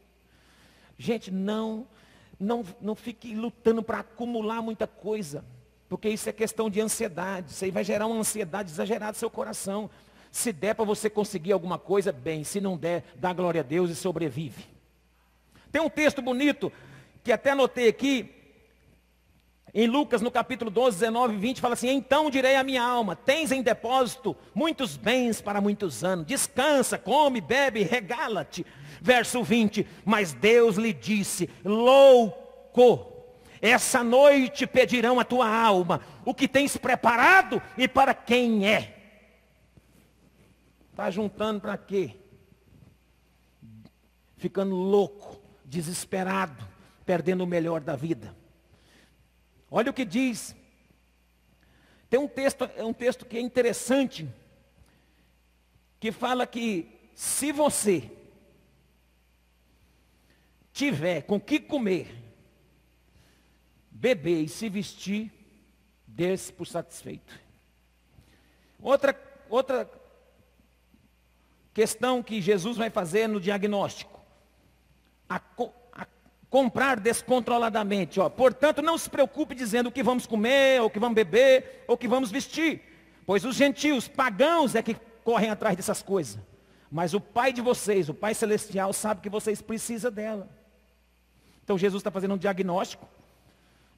Gente, 0.97 1.31
não, 1.31 1.87
não, 2.39 2.63
não 2.81 2.95
fique 2.95 3.33
lutando 3.33 3.81
para 3.81 3.99
acumular 3.99 4.61
muita 4.61 4.87
coisa. 4.87 5.43
Porque 5.87 6.09
isso 6.09 6.27
é 6.29 6.33
questão 6.33 6.69
de 6.69 6.81
ansiedade. 6.81 7.51
Isso 7.51 7.63
aí 7.63 7.71
vai 7.71 7.83
gerar 7.83 8.07
uma 8.07 8.17
ansiedade 8.17 8.71
exagerada 8.71 9.11
no 9.11 9.17
seu 9.17 9.29
coração. 9.29 9.89
Se 10.31 10.51
der 10.51 10.75
para 10.75 10.83
você 10.83 11.09
conseguir 11.09 11.51
alguma 11.51 11.77
coisa, 11.77 12.11
bem. 12.11 12.43
Se 12.43 12.59
não 12.59 12.77
der, 12.77 13.03
dá 13.15 13.31
glória 13.33 13.61
a 13.61 13.63
Deus 13.63 13.89
e 13.89 13.95
sobrevive. 13.95 14.65
Tem 15.71 15.81
um 15.81 15.89
texto 15.89 16.21
bonito 16.21 16.71
que 17.23 17.31
até 17.31 17.51
anotei 17.51 17.87
aqui, 17.87 18.34
em 19.77 19.87
Lucas, 19.87 20.21
no 20.21 20.31
capítulo 20.31 20.71
12, 20.71 20.99
19 20.99 21.33
e 21.33 21.37
20, 21.37 21.59
fala 21.59 21.73
assim: 21.73 21.89
Então 21.89 22.29
direi 22.29 22.55
à 22.55 22.63
minha 22.63 22.81
alma: 22.81 23.13
Tens 23.13 23.51
em 23.51 23.61
depósito 23.61 24.33
muitos 24.53 24.95
bens 24.95 25.41
para 25.41 25.59
muitos 25.59 26.01
anos. 26.01 26.25
Descansa, 26.25 26.97
come, 26.97 27.41
bebe, 27.41 27.83
regala-te. 27.83 28.65
Verso 29.01 29.43
20: 29.43 29.85
Mas 30.05 30.31
Deus 30.31 30.77
lhe 30.77 30.93
disse: 30.93 31.49
Louco, 31.65 33.11
essa 33.61 34.01
noite 34.01 34.65
pedirão 34.65 35.19
a 35.19 35.25
tua 35.25 35.45
alma 35.45 35.99
o 36.23 36.33
que 36.33 36.47
tens 36.47 36.77
preparado 36.77 37.61
e 37.77 37.85
para 37.85 38.13
quem 38.13 38.65
é. 38.65 38.95
Está 40.89 41.11
juntando 41.11 41.59
para 41.59 41.77
quê? 41.77 42.15
Ficando 44.37 44.73
louco, 44.73 45.37
desesperado, 45.65 46.65
perdendo 47.05 47.43
o 47.43 47.47
melhor 47.47 47.81
da 47.81 47.97
vida. 47.97 48.44
Olha 49.69 49.91
o 49.91 49.93
que 49.93 50.05
diz. 50.05 50.55
Tem 52.09 52.19
um 52.19 52.27
texto, 52.27 52.69
é 52.75 52.83
um 52.83 52.93
texto 52.93 53.25
que 53.25 53.37
é 53.37 53.41
interessante, 53.41 54.27
que 55.99 56.11
fala 56.11 56.45
que 56.45 56.87
se 57.15 57.51
você 57.51 58.11
tiver 60.71 61.23
com 61.23 61.39
que 61.39 61.59
comer, 61.59 62.13
beber 63.89 64.43
e 64.43 64.49
se 64.49 64.69
vestir, 64.69 65.31
dê-se 66.05 66.51
por 66.51 66.67
satisfeito. 66.67 67.39
Outra, 68.81 69.19
outra 69.49 69.89
questão 71.73 72.21
que 72.21 72.41
Jesus 72.41 72.77
vai 72.77 72.89
fazer 72.89 73.27
no 73.27 73.39
diagnóstico. 73.39 74.21
A, 75.27 75.41
comprar 76.55 77.01
descontroladamente. 77.01 78.17
Ó. 78.17 78.29
Portanto, 78.29 78.81
não 78.81 78.97
se 78.97 79.09
preocupe 79.09 79.53
dizendo 79.53 79.87
o 79.87 79.91
que 79.91 80.01
vamos 80.01 80.25
comer, 80.25 80.79
ou 80.79 80.87
o 80.87 80.89
que 80.89 80.99
vamos 80.99 81.13
beber, 81.13 81.83
ou 81.85 81.95
o 81.95 81.97
que 81.97 82.07
vamos 82.07 82.31
vestir. 82.31 82.81
Pois 83.25 83.43
os 83.43 83.57
gentios, 83.57 84.07
pagãos, 84.07 84.73
é 84.73 84.81
que 84.81 84.95
correm 85.21 85.49
atrás 85.49 85.75
dessas 85.75 86.01
coisas. 86.01 86.39
Mas 86.89 87.13
o 87.13 87.19
Pai 87.19 87.51
de 87.51 87.59
vocês, 87.59 88.07
o 88.07 88.13
Pai 88.13 88.33
Celestial, 88.33 88.93
sabe 88.93 89.19
que 89.19 89.29
vocês 89.29 89.61
precisam 89.61 90.09
dela. 90.09 90.47
Então 91.61 91.77
Jesus 91.77 91.99
está 91.99 92.09
fazendo 92.09 92.35
um 92.35 92.37
diagnóstico 92.37 93.05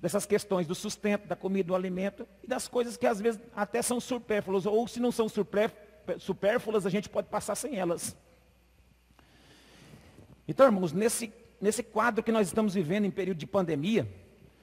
dessas 0.01 0.25
questões 0.25 0.65
do 0.65 0.73
sustento, 0.73 1.27
da 1.27 1.35
comida, 1.35 1.67
do 1.67 1.75
alimento 1.75 2.27
e 2.43 2.47
das 2.47 2.67
coisas 2.67 2.97
que 2.97 3.05
às 3.05 3.21
vezes 3.21 3.39
até 3.55 3.83
são 3.83 3.99
supérfluas, 3.99 4.65
ou 4.65 4.87
se 4.87 4.99
não 4.99 5.11
são 5.11 5.29
supérfluas, 5.29 6.87
a 6.87 6.89
gente 6.89 7.07
pode 7.07 7.27
passar 7.27 7.53
sem 7.53 7.75
elas. 7.75 8.17
Então, 10.47 10.65
irmãos, 10.65 10.91
nesse 10.91 11.27
nesse 11.59 11.83
quadro 11.83 12.23
que 12.23 12.31
nós 12.31 12.47
estamos 12.47 12.73
vivendo 12.73 13.05
em 13.05 13.11
período 13.11 13.37
de 13.37 13.47
pandemia, 13.47 14.07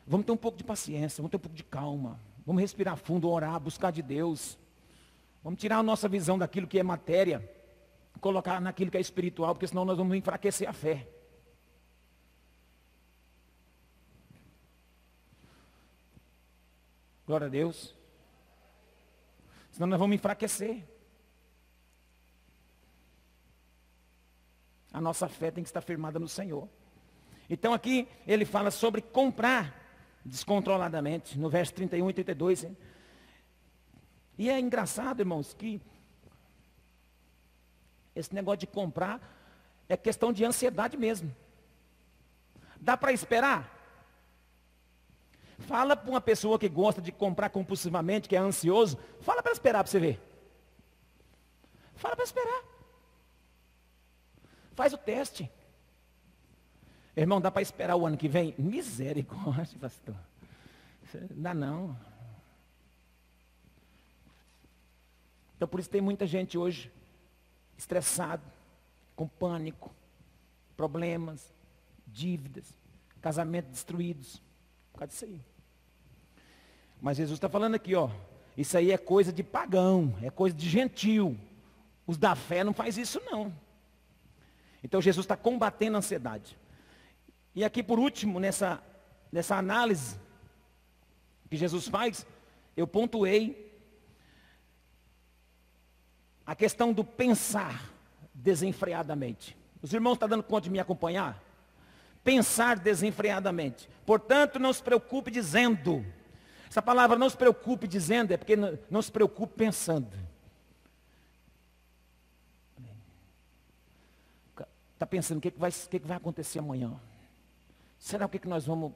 vamos 0.06 0.26
ter 0.26 0.32
um 0.32 0.36
pouco 0.36 0.58
de 0.58 0.64
paciência, 0.64 1.20
vamos 1.20 1.30
ter 1.30 1.36
um 1.36 1.40
pouco 1.40 1.56
de 1.56 1.64
calma. 1.64 2.20
Vamos 2.46 2.60
respirar 2.60 2.96
fundo, 2.96 3.28
orar, 3.28 3.58
buscar 3.58 3.90
de 3.90 4.02
Deus. 4.02 4.58
Vamos 5.42 5.58
tirar 5.58 5.78
a 5.78 5.82
nossa 5.82 6.08
visão 6.08 6.38
daquilo 6.38 6.66
que 6.66 6.78
é 6.78 6.82
matéria, 6.82 7.50
colocar 8.20 8.60
naquilo 8.60 8.90
que 8.90 8.96
é 8.96 9.00
espiritual, 9.00 9.54
porque 9.54 9.66
senão 9.66 9.84
nós 9.84 9.96
vamos 9.96 10.16
enfraquecer 10.16 10.68
a 10.68 10.72
fé. 10.72 11.08
Glória 17.26 17.46
a 17.46 17.50
Deus. 17.50 17.94
Senão 19.72 19.86
nós 19.86 19.98
vamos 19.98 20.14
enfraquecer. 20.14 20.86
A 24.92 25.00
nossa 25.00 25.28
fé 25.28 25.50
tem 25.50 25.64
que 25.64 25.68
estar 25.68 25.80
firmada 25.80 26.18
no 26.18 26.28
Senhor. 26.28 26.68
Então 27.48 27.72
aqui 27.72 28.08
ele 28.26 28.44
fala 28.44 28.70
sobre 28.70 29.02
comprar 29.02 29.82
descontroladamente, 30.24 31.38
no 31.38 31.50
verso 31.50 31.74
31 31.74 32.10
e 32.10 32.12
32. 32.14 32.64
Hein? 32.64 32.76
E 34.38 34.48
é 34.48 34.58
engraçado, 34.58 35.20
irmãos, 35.20 35.52
que 35.54 35.80
esse 38.16 38.34
negócio 38.34 38.60
de 38.60 38.66
comprar 38.66 39.20
é 39.88 39.96
questão 39.96 40.32
de 40.32 40.44
ansiedade 40.44 40.96
mesmo. 40.96 41.34
Dá 42.80 42.96
para 42.96 43.12
esperar? 43.12 43.70
Fala 45.58 45.96
para 45.96 46.10
uma 46.10 46.20
pessoa 46.20 46.58
que 46.58 46.68
gosta 46.68 47.00
de 47.00 47.12
comprar 47.12 47.48
compulsivamente, 47.50 48.28
que 48.28 48.36
é 48.36 48.38
ansioso, 48.38 48.98
fala 49.20 49.42
para 49.42 49.52
esperar 49.52 49.84
para 49.84 49.90
você 49.90 50.00
ver. 50.00 50.20
Fala 51.94 52.16
para 52.16 52.24
esperar. 52.24 52.62
Faz 54.74 54.92
o 54.92 54.98
teste. 54.98 55.50
Irmão, 57.16 57.40
dá 57.40 57.50
para 57.50 57.62
esperar 57.62 57.96
o 57.96 58.06
ano 58.06 58.16
que 58.16 58.28
vem? 58.28 58.54
Misericórdia, 58.58 59.78
pastor. 59.80 60.16
Dá 61.30 61.54
não. 61.54 61.96
Então 65.56 65.68
por 65.68 65.78
isso 65.78 65.88
tem 65.88 66.00
muita 66.00 66.26
gente 66.26 66.58
hoje 66.58 66.90
estressado, 67.78 68.42
com 69.14 69.28
pânico, 69.28 69.94
problemas, 70.76 71.52
dívidas, 72.06 72.66
casamentos 73.20 73.70
destruídos. 73.70 74.42
Por 74.92 74.98
causa 74.98 75.12
disso 75.12 75.24
aí. 75.24 75.40
Mas 77.00 77.16
Jesus 77.16 77.36
está 77.36 77.48
falando 77.48 77.74
aqui, 77.76 77.94
ó. 77.94 78.10
Isso 78.56 78.76
aí 78.76 78.90
é 78.90 78.98
coisa 78.98 79.32
de 79.32 79.42
pagão, 79.42 80.16
é 80.22 80.30
coisa 80.30 80.56
de 80.56 80.68
gentil. 80.68 81.38
Os 82.06 82.18
da 82.18 82.34
fé 82.34 82.62
não 82.62 82.72
faz 82.72 82.98
isso 82.98 83.20
não. 83.24 83.52
Então 84.82 85.00
Jesus 85.00 85.24
está 85.24 85.36
combatendo 85.36 85.96
a 85.96 85.98
ansiedade. 85.98 86.56
E 87.54 87.64
aqui 87.64 87.82
por 87.82 87.98
último, 87.98 88.40
nessa, 88.40 88.82
nessa 89.30 89.56
análise 89.56 90.16
que 91.48 91.56
Jesus 91.56 91.86
faz, 91.86 92.26
eu 92.76 92.86
pontuei 92.86 93.72
a 96.44 96.54
questão 96.54 96.92
do 96.92 97.04
pensar 97.04 97.90
desenfreadamente. 98.32 99.56
Os 99.80 99.92
irmãos 99.92 100.14
estão 100.14 100.28
dando 100.28 100.42
conta 100.42 100.64
de 100.64 100.70
me 100.70 100.80
acompanhar? 100.80 101.40
Pensar 102.24 102.78
desenfreadamente. 102.78 103.88
Portanto, 104.04 104.58
não 104.58 104.72
se 104.72 104.82
preocupe 104.82 105.30
dizendo. 105.30 106.04
Essa 106.68 106.82
palavra 106.82 107.16
não 107.16 107.30
se 107.30 107.36
preocupe 107.36 107.86
dizendo 107.86 108.32
é 108.32 108.36
porque 108.36 108.56
não, 108.56 108.78
não 108.90 109.00
se 109.00 109.12
preocupe 109.12 109.54
pensando. 109.54 110.10
Está 114.94 115.06
pensando 115.06 115.38
o 115.38 115.40
que, 115.40 115.50
que, 115.50 115.58
vai, 115.58 115.70
que, 115.70 116.00
que 116.00 116.06
vai 116.06 116.16
acontecer 116.16 116.58
amanhã? 116.58 116.98
Será 118.04 118.26
o 118.26 118.28
que, 118.28 118.38
que 118.38 118.46
nós 118.46 118.66
vamos. 118.66 118.92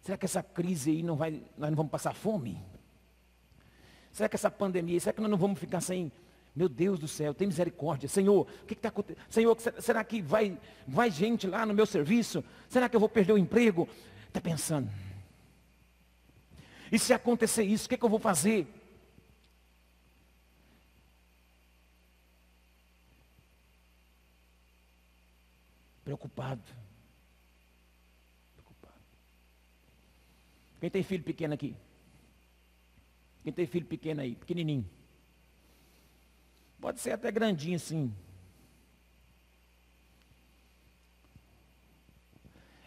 Será 0.00 0.18
que 0.18 0.24
essa 0.24 0.42
crise 0.42 0.90
aí 0.90 1.04
não 1.04 1.14
vai. 1.14 1.40
Nós 1.56 1.70
não 1.70 1.76
vamos 1.76 1.92
passar 1.92 2.12
fome? 2.12 2.60
Será 4.10 4.28
que 4.28 4.34
essa 4.34 4.50
pandemia, 4.50 4.98
será 4.98 5.12
que 5.12 5.20
nós 5.20 5.30
não 5.30 5.38
vamos 5.38 5.56
ficar 5.56 5.80
sem. 5.80 6.10
Meu 6.52 6.68
Deus 6.68 6.98
do 6.98 7.06
céu, 7.06 7.32
tem 7.32 7.46
misericórdia. 7.46 8.08
Senhor, 8.08 8.40
o 8.40 8.66
que 8.66 8.74
está 8.74 8.88
acontecendo? 8.88 9.24
Senhor, 9.30 9.56
será 9.78 10.02
que 10.02 10.20
vai, 10.20 10.58
vai 10.84 11.12
gente 11.12 11.46
lá 11.46 11.64
no 11.64 11.72
meu 11.72 11.86
serviço? 11.86 12.42
Será 12.68 12.88
que 12.88 12.96
eu 12.96 13.00
vou 13.00 13.08
perder 13.08 13.34
o 13.34 13.38
emprego? 13.38 13.88
Está 14.26 14.40
pensando. 14.40 14.90
E 16.90 16.98
se 16.98 17.12
acontecer 17.12 17.62
isso, 17.62 17.86
o 17.86 17.88
que, 17.88 17.96
que 17.96 18.04
eu 18.04 18.08
vou 18.08 18.18
fazer? 18.18 18.66
Preocupado. 26.04 26.83
Quem 30.84 30.90
tem 30.90 31.02
filho 31.02 31.24
pequeno 31.24 31.54
aqui? 31.54 31.74
Quem 33.42 33.50
tem 33.50 33.66
filho 33.66 33.86
pequeno 33.86 34.20
aí, 34.20 34.34
pequenininho? 34.34 34.84
Pode 36.78 37.00
ser 37.00 37.12
até 37.12 37.32
grandinho 37.32 37.76
assim. 37.76 38.14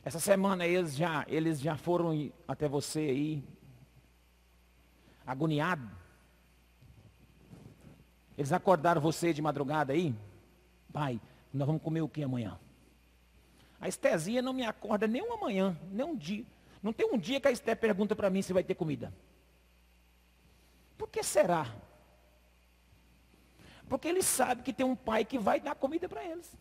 Essa 0.06 0.20
semana 0.20 0.68
eles 0.68 0.96
já, 0.96 1.26
eles 1.28 1.60
já 1.60 1.76
foram 1.76 2.32
até 2.48 2.68
você 2.68 3.00
aí, 3.00 3.44
agoniado. 5.26 5.90
Eles 8.38 8.52
acordaram 8.52 9.02
você 9.02 9.34
de 9.34 9.42
madrugada 9.42 9.94
aí? 9.94 10.14
Pai, 10.94 11.20
nós 11.52 11.66
vamos 11.66 11.82
comer 11.82 12.02
o 12.02 12.08
que 12.08 12.22
amanhã? 12.22 12.60
A 13.82 13.88
estesia 13.88 14.44
não 14.44 14.54
me 14.54 14.64
acorda 14.64 15.08
nem 15.08 15.24
uma 15.24 15.38
manhã, 15.38 15.76
nem 15.92 16.06
um 16.06 16.16
dia. 16.16 16.46
Não 16.82 16.94
tem 16.94 17.10
um 17.12 17.18
dia 17.18 17.40
que 17.40 17.48
a 17.48 17.52
Esté 17.52 17.76
pergunta 17.76 18.16
para 18.16 18.30
mim 18.30 18.42
se 18.42 18.54
vai 18.54 18.64
ter 18.64 18.76
comida. 18.76 19.14
Por 20.98 21.08
que 21.08 21.24
será? 21.24 21.74
Porque 23.88 24.08
ele 24.08 24.22
sabe 24.22 24.64
que 24.64 24.74
tem 24.74 24.86
um 24.86 24.96
pai 24.96 25.24
que 25.24 25.38
vai 25.38 25.60
dar 25.60 25.76
comida 25.76 26.10
para 26.10 26.24
eles. 26.24 26.56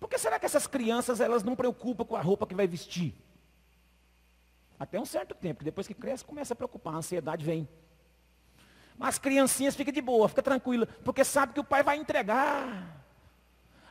Por 0.00 0.08
que 0.08 0.18
será 0.18 0.38
que 0.38 0.46
essas 0.46 0.66
crianças 0.66 1.20
elas 1.20 1.44
não 1.44 1.54
preocupam 1.54 2.04
com 2.04 2.16
a 2.16 2.20
roupa 2.20 2.46
que 2.46 2.54
vai 2.54 2.66
vestir? 2.66 3.14
Até 4.78 4.98
um 4.98 5.04
certo 5.04 5.32
tempo, 5.32 5.62
depois 5.62 5.86
que 5.86 5.94
cresce, 5.94 6.24
começa 6.24 6.54
a 6.54 6.56
preocupar, 6.56 6.94
a 6.94 6.96
ansiedade 6.96 7.44
vem. 7.44 7.68
Mas 8.98 9.10
as 9.10 9.18
criancinhas 9.18 9.76
ficam 9.76 9.94
de 9.94 10.00
boa, 10.00 10.28
fica 10.28 10.42
tranquila, 10.42 10.86
porque 11.04 11.24
sabe 11.24 11.52
que 11.52 11.60
o 11.60 11.64
pai 11.64 11.84
vai 11.84 11.98
entregar. 11.98 13.01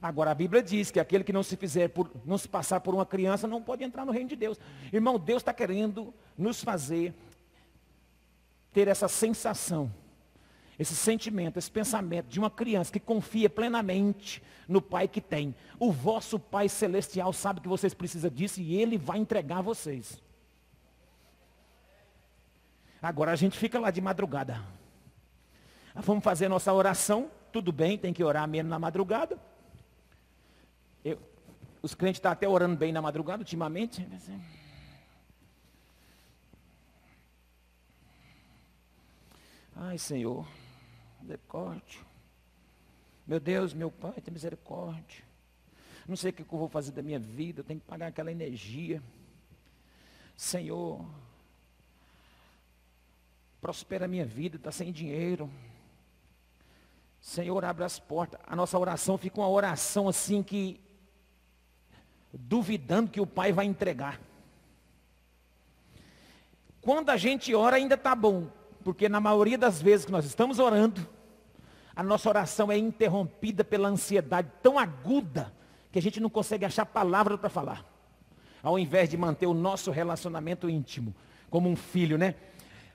Agora 0.02 0.32
a 0.32 0.36
Bíblia 0.36 0.64
diz 0.64 0.90
que 0.90 1.00
aquele 1.00 1.24
que 1.24 1.32
não 1.32 1.44
se 1.44 1.56
fizer 1.56 1.90
por, 1.90 2.10
não 2.26 2.38
se 2.38 2.48
passar 2.48 2.80
por 2.80 2.96
uma 2.96 3.06
criança 3.06 3.48
não 3.48 3.62
pode 3.62 3.84
entrar 3.84 4.04
no 4.04 4.12
reino 4.12 4.30
de 4.30 4.36
Deus. 4.36 4.60
Irmão, 4.92 5.20
Deus 5.20 5.42
está 5.42 5.54
querendo 5.54 6.12
nos 6.36 6.64
fazer 6.64 7.14
ter 8.74 8.88
essa 8.88 9.08
sensação, 9.08 9.94
esse 10.80 10.96
sentimento, 10.96 11.60
esse 11.60 11.70
pensamento 11.70 12.28
de 12.28 12.40
uma 12.40 12.50
criança 12.50 12.92
que 12.92 13.00
confia 13.00 13.50
plenamente 13.50 14.42
no 14.68 14.82
Pai 14.82 15.08
que 15.08 15.22
tem. 15.22 15.54
O 15.78 15.92
vosso 15.92 16.40
Pai 16.40 16.68
Celestial 16.68 17.32
sabe 17.32 17.62
que 17.62 17.68
vocês 17.68 17.94
precisam 17.94 18.32
disso 18.32 18.60
e 18.60 18.78
Ele 18.78 18.98
vai 18.98 19.20
entregar 19.20 19.62
vocês. 19.62 20.20
Agora 23.00 23.32
a 23.32 23.36
gente 23.36 23.58
fica 23.58 23.80
lá 23.80 23.92
de 23.92 24.02
madrugada. 24.02 24.62
Vamos 25.94 26.24
fazer 26.24 26.48
nossa 26.48 26.74
oração. 26.74 27.30
Tudo 27.52 27.72
bem, 27.72 27.98
tem 27.98 28.14
que 28.14 28.24
orar 28.24 28.48
mesmo 28.48 28.70
na 28.70 28.80
madrugada. 28.80 29.38
Os 31.82 31.96
crentes 31.96 32.18
estão 32.18 32.32
até 32.32 32.48
orando 32.48 32.78
bem 32.78 32.92
na 32.92 33.02
madrugada 33.02 33.42
ultimamente. 33.42 34.08
Ai, 39.76 39.98
Senhor, 39.98 40.48
misericórdia. 41.20 42.02
Meu 43.26 43.40
Deus, 43.40 43.74
meu 43.74 43.90
Pai, 43.90 44.14
tem 44.22 44.32
misericórdia. 44.32 45.24
Não 46.08 46.16
sei 46.16 46.30
o 46.30 46.34
que 46.34 46.42
eu 46.42 46.46
vou 46.60 46.68
fazer 46.68 46.92
da 46.92 47.02
minha 47.02 47.20
vida, 47.20 47.62
eu 47.62 47.64
tenho 47.64 47.80
que 47.80 47.86
pagar 47.86 48.08
aquela 48.08 48.32
energia. 48.32 49.02
Senhor, 50.36 51.04
prospera 53.60 54.06
a 54.06 54.08
minha 54.08 54.26
vida, 54.26 54.58
está 54.58 54.72
sem 54.72 54.92
dinheiro. 54.92 55.50
Senhor, 57.20 57.64
abre 57.64 57.84
as 57.84 58.00
portas. 58.00 58.40
A 58.46 58.56
nossa 58.56 58.78
oração 58.78 59.18
fica 59.18 59.40
uma 59.40 59.50
oração 59.50 60.08
assim 60.08 60.44
que 60.44 60.80
duvidando 62.34 63.12
que 63.12 63.22
o 63.22 63.28
Pai 63.28 63.52
vai 63.52 63.66
entregar. 63.66 64.20
Quando 66.82 67.10
a 67.10 67.18
gente 67.18 67.54
ora 67.54 67.76
ainda 67.76 67.96
está 67.96 68.16
bom, 68.16 68.48
porque 68.84 69.08
na 69.08 69.20
maioria 69.20 69.58
das 69.58 69.82
vezes 69.82 70.06
que 70.06 70.12
nós 70.12 70.26
estamos 70.26 70.58
orando, 70.58 71.08
a 71.96 72.02
nossa 72.02 72.30
oração 72.30 72.72
é 72.72 72.78
interrompida 72.78 73.64
pela 73.64 73.90
ansiedade 73.90 74.52
tão 74.64 74.80
aguda 74.80 75.54
que 75.92 76.00
a 76.00 76.02
gente 76.02 76.20
não 76.20 76.30
consegue 76.30 76.66
achar 76.66 76.86
palavras 76.86 77.40
para 77.40 77.50
falar. 77.50 77.86
Ao 78.64 78.80
invés 78.80 79.10
de 79.10 79.18
manter 79.18 79.46
o 79.46 79.54
nosso 79.54 79.92
relacionamento 79.92 80.70
íntimo, 80.70 81.14
como 81.50 81.70
um 81.70 81.76
filho, 81.76 82.18
né? 82.18 82.36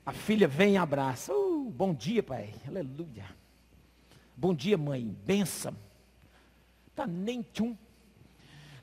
A 0.05 0.13
filha 0.13 0.49
vem 0.49 0.75
e 0.75 0.77
abraça. 0.77 1.33
Uh, 1.35 1.71
bom 1.71 1.93
dia, 1.93 2.23
pai. 2.23 2.55
Aleluia. 2.67 3.25
Bom 4.37 4.55
dia, 4.55 4.79
mãe. 4.79 5.17
Benção. 5.25 5.75
Tá 6.95 7.07
nem 7.07 7.43
tchum. 7.43 7.77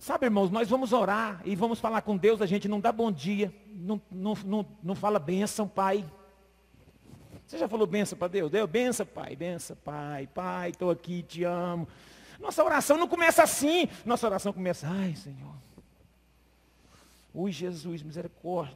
Sabe, 0.04 0.26
irmãos, 0.26 0.52
nós 0.52 0.68
vamos 0.68 0.92
orar 0.92 1.42
e 1.46 1.56
vamos 1.56 1.80
falar 1.80 2.02
com 2.02 2.18
Deus, 2.18 2.42
a 2.42 2.46
gente 2.46 2.68
não 2.68 2.82
dá 2.82 2.92
bom 2.92 3.10
dia, 3.10 3.54
não, 3.74 4.02
não, 4.12 4.34
não, 4.44 4.66
não 4.84 4.96
fala 4.96 5.18
benção, 5.18 5.66
pai. 5.66 6.04
Você 7.48 7.58
já 7.58 7.70
falou 7.70 7.88
benção 7.88 8.18
para 8.18 8.28
Deus? 8.28 8.52
Deus, 8.52 8.70
benção, 8.70 9.06
pai, 9.06 9.34
benção, 9.34 9.78
pai, 9.78 10.28
pai, 10.28 10.72
estou 10.72 10.92
aqui, 10.92 11.24
te 11.24 11.46
amo. 11.46 11.88
Nossa 12.38 12.62
oração 12.66 12.98
não 12.98 13.08
começa 13.08 13.44
assim. 13.44 13.88
Nossa 14.06 14.28
oração 14.28 14.52
começa, 14.52 14.90
ai, 14.90 15.16
Senhor. 15.16 15.56
Ui, 17.34 17.54
Jesus, 17.54 18.04
misericórdia. 18.04 18.76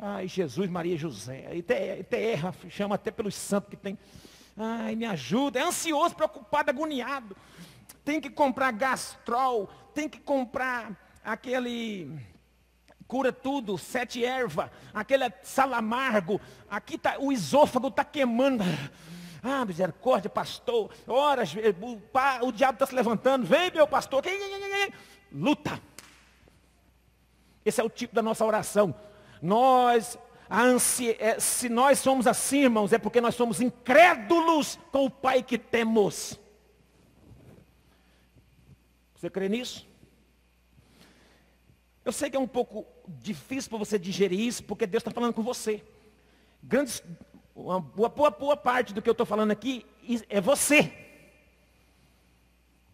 Ai, 0.00 0.28
Jesus, 0.28 0.70
Maria 0.70 0.96
José. 0.96 1.58
Até, 1.58 2.02
até 2.02 2.34
erra, 2.34 2.54
chama 2.70 2.94
até 2.94 3.10
pelos 3.10 3.34
santos 3.34 3.68
que 3.68 3.76
tem. 3.76 3.98
Ai, 4.56 4.94
me 4.94 5.06
ajuda. 5.06 5.58
É 5.58 5.62
ansioso, 5.64 6.14
preocupado, 6.14 6.70
agoniado. 6.70 7.36
Tem 8.08 8.22
que 8.22 8.30
comprar 8.30 8.70
gastrol, 8.70 9.68
tem 9.92 10.08
que 10.08 10.18
comprar 10.18 10.92
aquele 11.22 12.10
cura 13.06 13.30
tudo, 13.30 13.76
sete 13.76 14.24
erva, 14.24 14.72
aquele 14.94 15.30
salamargo, 15.42 16.40
aqui 16.70 16.96
tá, 16.96 17.16
o 17.18 17.30
esôfago 17.30 17.88
está 17.88 18.02
queimando. 18.02 18.64
Ah, 19.42 19.62
misericórdia, 19.66 20.30
pastor, 20.30 20.90
horas, 21.06 21.52
o, 21.54 22.46
o 22.46 22.50
diabo 22.50 22.76
está 22.76 22.86
se 22.86 22.94
levantando, 22.94 23.44
vem 23.44 23.70
meu 23.72 23.86
pastor, 23.86 24.24
luta. 25.30 25.78
Esse 27.62 27.82
é 27.82 27.84
o 27.84 27.90
tipo 27.90 28.14
da 28.14 28.22
nossa 28.22 28.42
oração. 28.42 28.94
Nós, 29.42 30.18
ansia, 30.50 31.14
é, 31.20 31.38
se 31.38 31.68
nós 31.68 31.98
somos 31.98 32.26
assim, 32.26 32.62
irmãos, 32.62 32.90
é 32.90 32.98
porque 32.98 33.20
nós 33.20 33.34
somos 33.34 33.60
incrédulos 33.60 34.78
com 34.90 35.04
o 35.04 35.10
Pai 35.10 35.42
que 35.42 35.58
temos. 35.58 36.40
Você 39.18 39.28
crê 39.28 39.48
nisso? 39.48 39.84
Eu 42.04 42.12
sei 42.12 42.30
que 42.30 42.36
é 42.36 42.40
um 42.40 42.46
pouco 42.46 42.86
difícil 43.06 43.68
para 43.68 43.78
você 43.80 43.98
digerir 43.98 44.38
isso, 44.38 44.62
porque 44.62 44.86
Deus 44.86 45.00
está 45.00 45.10
falando 45.10 45.34
com 45.34 45.42
você. 45.42 45.82
Grandes, 46.62 47.02
uma 47.54 47.80
boa, 47.80 48.08
boa, 48.08 48.30
boa 48.30 48.56
parte 48.56 48.94
do 48.94 49.02
que 49.02 49.08
eu 49.08 49.12
estou 49.12 49.26
falando 49.26 49.50
aqui 49.50 49.84
é 50.28 50.40
você. 50.40 50.92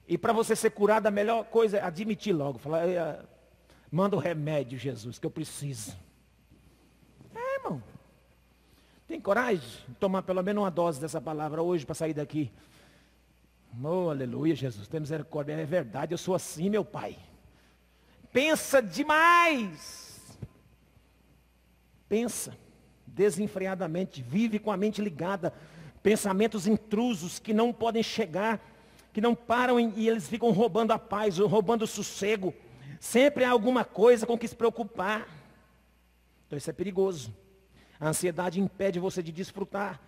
E 0.08 0.16
para 0.16 0.32
você 0.32 0.56
ser 0.56 0.70
curado, 0.70 1.06
a 1.06 1.10
melhor 1.10 1.44
coisa 1.44 1.76
é 1.76 1.82
admitir 1.82 2.32
logo. 2.32 2.58
Falar, 2.58 3.24
manda 3.90 4.16
o 4.16 4.18
remédio, 4.18 4.78
Jesus, 4.78 5.18
que 5.18 5.26
eu 5.26 5.30
preciso. 5.30 5.94
É, 7.34 7.56
irmão. 7.56 7.82
Tem 9.06 9.20
coragem 9.20 9.68
de 9.86 9.94
tomar 9.96 10.22
pelo 10.22 10.42
menos 10.42 10.62
uma 10.62 10.70
dose 10.70 10.98
dessa 10.98 11.20
palavra 11.20 11.62
hoje 11.62 11.84
para 11.84 11.94
sair 11.94 12.14
daqui? 12.14 12.50
Oh, 13.82 14.10
aleluia, 14.10 14.54
Jesus, 14.54 14.86
tem 14.86 15.00
misericórdia. 15.00 15.54
É 15.54 15.64
verdade, 15.64 16.12
eu 16.12 16.18
sou 16.18 16.34
assim, 16.34 16.70
meu 16.70 16.84
Pai. 16.84 17.18
Pensa 18.32 18.80
demais. 18.82 20.38
Pensa 22.08 22.56
desenfreadamente, 23.06 24.22
vive 24.22 24.58
com 24.58 24.70
a 24.70 24.76
mente 24.76 25.00
ligada. 25.00 25.52
Pensamentos 26.02 26.66
intrusos 26.66 27.38
que 27.38 27.54
não 27.54 27.72
podem 27.72 28.02
chegar, 28.02 28.60
que 29.12 29.20
não 29.20 29.34
param 29.34 29.80
e 29.80 30.08
eles 30.08 30.28
ficam 30.28 30.50
roubando 30.50 30.92
a 30.92 30.98
paz, 30.98 31.38
roubando 31.38 31.82
o 31.82 31.86
sossego. 31.86 32.52
Sempre 33.00 33.44
há 33.44 33.50
alguma 33.50 33.84
coisa 33.84 34.26
com 34.26 34.36
que 34.36 34.48
se 34.48 34.56
preocupar. 34.56 35.26
Então 36.46 36.56
isso 36.56 36.70
é 36.70 36.72
perigoso. 36.72 37.34
A 37.98 38.08
ansiedade 38.08 38.60
impede 38.60 38.98
você 38.98 39.22
de 39.22 39.32
desfrutar 39.32 40.00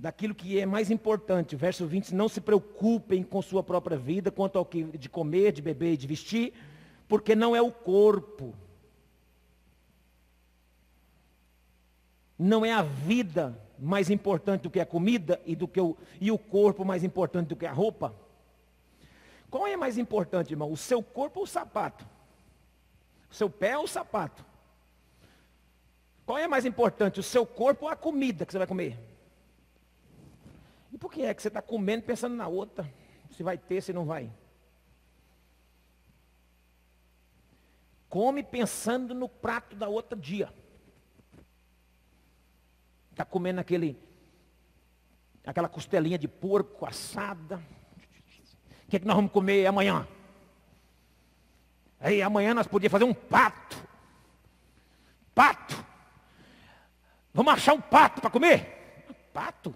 daquilo 0.00 0.34
que 0.34 0.58
é 0.58 0.64
mais 0.64 0.90
importante. 0.90 1.54
Verso 1.54 1.86
20, 1.86 2.14
não 2.14 2.28
se 2.28 2.40
preocupem 2.40 3.22
com 3.22 3.42
sua 3.42 3.62
própria 3.62 3.98
vida, 3.98 4.30
quanto 4.30 4.56
ao 4.56 4.64
que 4.64 4.84
de 4.84 5.10
comer, 5.10 5.52
de 5.52 5.60
beber 5.60 5.92
e 5.92 5.96
de 5.96 6.06
vestir, 6.06 6.54
porque 7.06 7.34
não 7.34 7.54
é 7.54 7.60
o 7.60 7.70
corpo. 7.70 8.54
Não 12.38 12.64
é 12.64 12.72
a 12.72 12.80
vida 12.80 13.60
mais 13.78 14.08
importante 14.08 14.62
do 14.62 14.70
que 14.70 14.80
a 14.80 14.86
comida 14.86 15.38
e, 15.44 15.54
do 15.54 15.68
que 15.68 15.80
o, 15.80 15.94
e 16.18 16.30
o 16.30 16.38
corpo 16.38 16.82
mais 16.82 17.04
importante 17.04 17.48
do 17.48 17.56
que 17.56 17.66
a 17.66 17.72
roupa. 17.72 18.14
Qual 19.50 19.66
é 19.66 19.76
mais 19.76 19.98
importante, 19.98 20.52
irmão? 20.52 20.72
O 20.72 20.78
seu 20.78 21.02
corpo 21.02 21.40
ou 21.40 21.44
o 21.44 21.48
sapato? 21.48 22.06
O 23.30 23.34
seu 23.34 23.50
pé 23.50 23.76
ou 23.76 23.84
o 23.84 23.88
sapato? 23.88 24.42
Qual 26.24 26.38
é 26.38 26.48
mais 26.48 26.64
importante? 26.64 27.20
O 27.20 27.22
seu 27.22 27.44
corpo 27.44 27.84
ou 27.84 27.90
a 27.90 27.96
comida 27.96 28.46
que 28.46 28.52
você 28.52 28.58
vai 28.58 28.66
comer? 28.66 29.09
E 30.92 30.98
por 30.98 31.12
que 31.12 31.22
é 31.22 31.32
que 31.32 31.42
você 31.42 31.48
está 31.48 31.62
comendo 31.62 32.04
pensando 32.04 32.34
na 32.34 32.48
outra? 32.48 32.92
Se 33.30 33.42
vai 33.42 33.56
ter, 33.56 33.80
se 33.80 33.92
não 33.92 34.04
vai. 34.04 34.30
Come 38.08 38.42
pensando 38.42 39.14
no 39.14 39.28
prato 39.28 39.76
da 39.76 39.88
outra 39.88 40.18
dia. 40.18 40.52
Está 43.12 43.24
comendo 43.24 43.60
aquele, 43.60 43.96
aquela 45.46 45.68
costelinha 45.68 46.18
de 46.18 46.26
porco 46.26 46.84
assada. 46.86 47.62
O 48.86 48.90
que, 48.90 48.96
é 48.96 48.98
que 48.98 49.06
nós 49.06 49.14
vamos 49.14 49.30
comer 49.30 49.66
amanhã? 49.66 50.08
Aí 52.00 52.20
amanhã 52.20 52.52
nós 52.52 52.66
podíamos 52.66 52.92
fazer 52.92 53.04
um 53.04 53.14
pato. 53.14 53.76
Pato. 55.32 55.84
Vamos 57.32 57.52
achar 57.52 57.74
um 57.74 57.80
pato 57.80 58.20
para 58.20 58.30
comer? 58.30 59.04
Pato? 59.32 59.72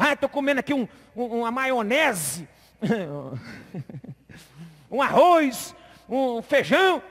Ah, 0.00 0.12
estou 0.12 0.28
comendo 0.28 0.60
aqui 0.60 0.72
um, 0.72 0.86
um, 1.16 1.40
uma 1.40 1.50
maionese, 1.50 2.48
um 4.88 5.02
arroz, 5.02 5.74
um 6.08 6.40
feijão. 6.40 7.02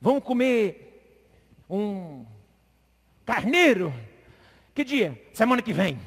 Vamos 0.00 0.22
comer 0.22 1.18
um 1.68 2.24
carneiro. 3.26 3.92
Que 4.72 4.84
dia? 4.84 5.20
Semana 5.34 5.60
que 5.60 5.72
vem. 5.72 5.98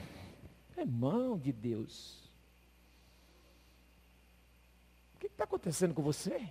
Irmão 0.77 1.37
de 1.37 1.51
Deus. 1.51 2.23
O 5.15 5.19
que 5.19 5.27
está 5.27 5.43
acontecendo 5.43 5.93
com 5.93 6.01
você? 6.01 6.47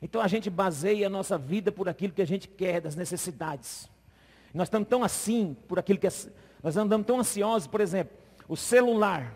Então 0.00 0.20
a 0.20 0.28
gente 0.28 0.48
baseia 0.48 1.06
a 1.06 1.10
nossa 1.10 1.36
vida 1.36 1.72
por 1.72 1.88
aquilo 1.88 2.12
que 2.12 2.22
a 2.22 2.26
gente 2.26 2.46
quer, 2.48 2.80
das 2.80 2.94
necessidades. 2.94 3.88
Nós 4.54 4.68
estamos 4.68 4.88
tão 4.88 5.02
assim 5.02 5.56
por 5.66 5.78
aquilo 5.78 5.98
que 5.98 6.06
é, 6.06 6.10
nós 6.62 6.76
andamos 6.76 7.06
tão 7.06 7.18
ansiosos, 7.18 7.66
por 7.66 7.80
exemplo, 7.80 8.16
o 8.48 8.56
celular. 8.56 9.34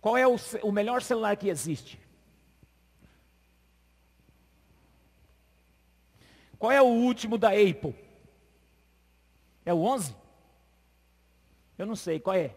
Qual 0.00 0.16
é 0.16 0.26
o, 0.26 0.36
o 0.62 0.72
melhor 0.72 1.02
celular 1.02 1.36
que 1.36 1.48
existe? 1.48 2.00
Qual 6.58 6.72
é 6.72 6.80
o 6.80 6.86
último 6.86 7.38
da 7.38 7.50
Apple? 7.50 7.94
É 9.64 9.72
o 9.72 9.82
11? 9.82 10.14
Eu 11.76 11.86
não 11.86 11.96
sei, 11.96 12.20
qual 12.20 12.36
é? 12.36 12.54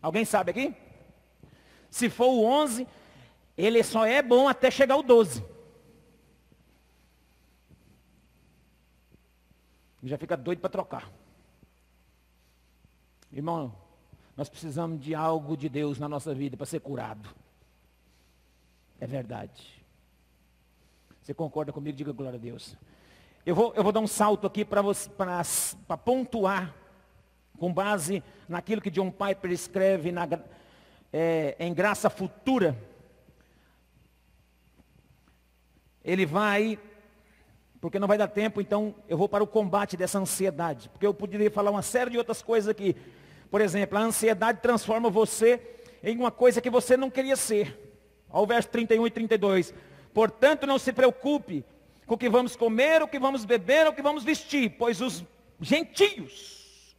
Alguém 0.00 0.24
sabe 0.24 0.50
aqui? 0.50 0.74
Se 1.90 2.08
for 2.08 2.28
o 2.28 2.44
11, 2.44 2.86
ele 3.64 3.82
só 3.82 4.06
é 4.06 4.22
bom 4.22 4.48
até 4.48 4.70
chegar 4.70 4.96
o 4.96 5.02
12. 5.02 5.44
Já 10.02 10.16
fica 10.16 10.36
doido 10.36 10.60
para 10.60 10.70
trocar. 10.70 11.10
Irmão, 13.32 13.74
nós 14.36 14.48
precisamos 14.48 15.00
de 15.00 15.14
algo 15.14 15.56
de 15.56 15.68
Deus 15.68 15.98
na 15.98 16.08
nossa 16.08 16.34
vida 16.34 16.56
para 16.56 16.66
ser 16.66 16.80
curado. 16.80 17.28
É 18.98 19.06
verdade. 19.06 19.84
Você 21.22 21.34
concorda 21.34 21.72
comigo? 21.72 21.96
Diga 21.96 22.12
glória 22.12 22.38
a 22.38 22.40
Deus. 22.40 22.76
Eu 23.44 23.54
vou, 23.54 23.72
eu 23.74 23.82
vou 23.82 23.92
dar 23.92 24.00
um 24.00 24.06
salto 24.06 24.46
aqui 24.46 24.64
para 24.64 24.82
pontuar, 25.98 26.74
com 27.58 27.72
base 27.72 28.22
naquilo 28.48 28.80
que 28.80 28.90
John 28.90 29.10
Piper 29.10 29.50
escreve 29.50 30.10
na, 30.10 30.26
é, 31.12 31.56
em 31.58 31.72
Graça 31.72 32.08
Futura. 32.10 32.76
Ele 36.04 36.24
vai, 36.24 36.78
porque 37.80 37.98
não 37.98 38.08
vai 38.08 38.18
dar 38.18 38.28
tempo, 38.28 38.60
então 38.60 38.94
eu 39.08 39.16
vou 39.16 39.28
para 39.28 39.44
o 39.44 39.46
combate 39.46 39.96
dessa 39.96 40.18
ansiedade. 40.18 40.88
Porque 40.88 41.06
eu 41.06 41.14
poderia 41.14 41.50
falar 41.50 41.70
uma 41.70 41.82
série 41.82 42.10
de 42.10 42.18
outras 42.18 42.42
coisas 42.42 42.68
aqui. 42.68 42.96
Por 43.50 43.60
exemplo, 43.60 43.98
a 43.98 44.02
ansiedade 44.02 44.60
transforma 44.60 45.10
você 45.10 45.60
em 46.02 46.16
uma 46.16 46.30
coisa 46.30 46.60
que 46.60 46.70
você 46.70 46.96
não 46.96 47.10
queria 47.10 47.36
ser. 47.36 47.76
Ao 48.28 48.46
verso 48.46 48.68
31 48.68 49.06
e 49.06 49.10
32. 49.10 49.74
Portanto, 50.14 50.66
não 50.66 50.78
se 50.78 50.92
preocupe 50.92 51.64
com 52.06 52.14
o 52.14 52.18
que 52.18 52.28
vamos 52.28 52.56
comer, 52.56 53.02
o 53.02 53.08
que 53.08 53.18
vamos 53.18 53.44
beber, 53.44 53.86
o 53.86 53.92
que 53.92 54.02
vamos 54.02 54.24
vestir, 54.24 54.70
pois 54.78 55.00
os 55.00 55.24
gentios. 55.60 56.96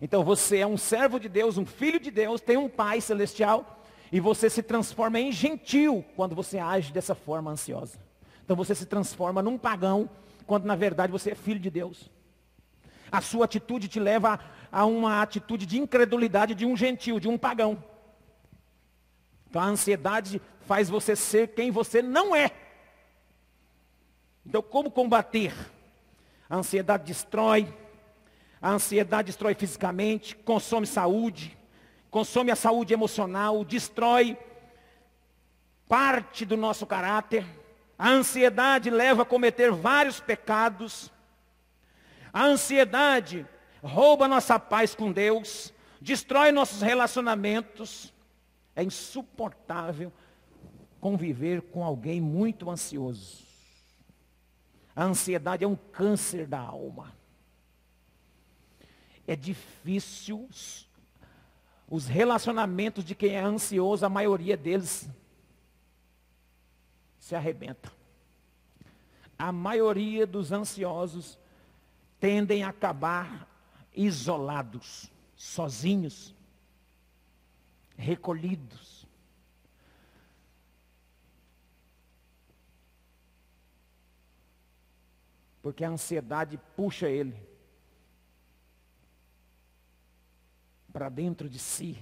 Então 0.00 0.22
você 0.24 0.58
é 0.58 0.66
um 0.66 0.76
servo 0.76 1.18
de 1.18 1.28
Deus, 1.28 1.58
um 1.58 1.66
filho 1.66 1.98
de 1.98 2.10
Deus, 2.10 2.40
tem 2.40 2.56
um 2.56 2.68
pai 2.68 3.00
celestial, 3.00 3.77
e 4.10 4.20
você 4.20 4.48
se 4.48 4.62
transforma 4.62 5.20
em 5.20 5.30
gentil 5.30 6.04
quando 6.16 6.34
você 6.34 6.58
age 6.58 6.92
dessa 6.92 7.14
forma 7.14 7.50
ansiosa. 7.50 7.98
Então 8.44 8.56
você 8.56 8.74
se 8.74 8.86
transforma 8.86 9.42
num 9.42 9.58
pagão, 9.58 10.08
quando 10.46 10.64
na 10.64 10.74
verdade 10.74 11.12
você 11.12 11.32
é 11.32 11.34
filho 11.34 11.60
de 11.60 11.70
Deus. 11.70 12.10
A 13.10 13.20
sua 13.20 13.44
atitude 13.44 13.88
te 13.88 14.00
leva 14.00 14.40
a, 14.70 14.84
uma 14.84 15.22
atitude 15.22 15.66
de 15.66 15.78
incredulidade 15.78 16.54
de 16.54 16.64
um 16.64 16.76
gentil, 16.76 17.20
de 17.20 17.28
um 17.28 17.36
pagão. 17.36 17.82
Então 19.48 19.60
a 19.60 19.66
ansiedade 19.66 20.40
faz 20.60 20.88
você 20.88 21.16
ser 21.16 21.48
quem 21.48 21.70
você 21.70 22.02
não 22.02 22.36
é. 22.36 22.50
Então, 24.46 24.62
como 24.62 24.90
combater? 24.90 25.54
A 26.48 26.56
ansiedade 26.56 27.04
destrói, 27.04 27.68
a 28.62 28.70
ansiedade 28.70 29.26
destrói 29.26 29.54
fisicamente, 29.54 30.34
consome 30.34 30.86
saúde, 30.86 31.57
consome 32.10 32.50
a 32.50 32.56
saúde 32.56 32.92
emocional, 32.92 33.64
destrói 33.64 34.36
parte 35.86 36.44
do 36.44 36.56
nosso 36.56 36.86
caráter. 36.86 37.46
A 37.98 38.10
ansiedade 38.10 38.90
leva 38.90 39.22
a 39.22 39.26
cometer 39.26 39.72
vários 39.72 40.20
pecados. 40.20 41.10
A 42.32 42.44
ansiedade 42.44 43.46
rouba 43.82 44.28
nossa 44.28 44.58
paz 44.58 44.94
com 44.94 45.10
Deus, 45.10 45.72
destrói 46.00 46.52
nossos 46.52 46.82
relacionamentos. 46.82 48.12
É 48.76 48.82
insuportável 48.82 50.12
conviver 51.00 51.62
com 51.62 51.84
alguém 51.84 52.20
muito 52.20 52.70
ansioso. 52.70 53.46
A 54.94 55.04
ansiedade 55.04 55.64
é 55.64 55.68
um 55.68 55.76
câncer 55.76 56.46
da 56.46 56.58
alma. 56.58 57.12
É 59.26 59.36
difícil 59.36 60.48
os 61.90 62.06
relacionamentos 62.06 63.02
de 63.02 63.14
quem 63.14 63.34
é 63.34 63.40
ansioso, 63.40 64.04
a 64.04 64.10
maioria 64.10 64.56
deles 64.56 65.08
se 67.18 67.34
arrebenta. 67.34 67.90
A 69.38 69.50
maioria 69.50 70.26
dos 70.26 70.52
ansiosos 70.52 71.38
tendem 72.20 72.62
a 72.62 72.68
acabar 72.68 73.48
isolados, 73.94 75.10
sozinhos, 75.34 76.34
recolhidos. 77.96 79.06
Porque 85.62 85.84
a 85.84 85.90
ansiedade 85.90 86.58
puxa 86.76 87.08
ele 87.08 87.47
para 90.98 91.08
dentro 91.08 91.48
de 91.48 91.60
si. 91.60 91.96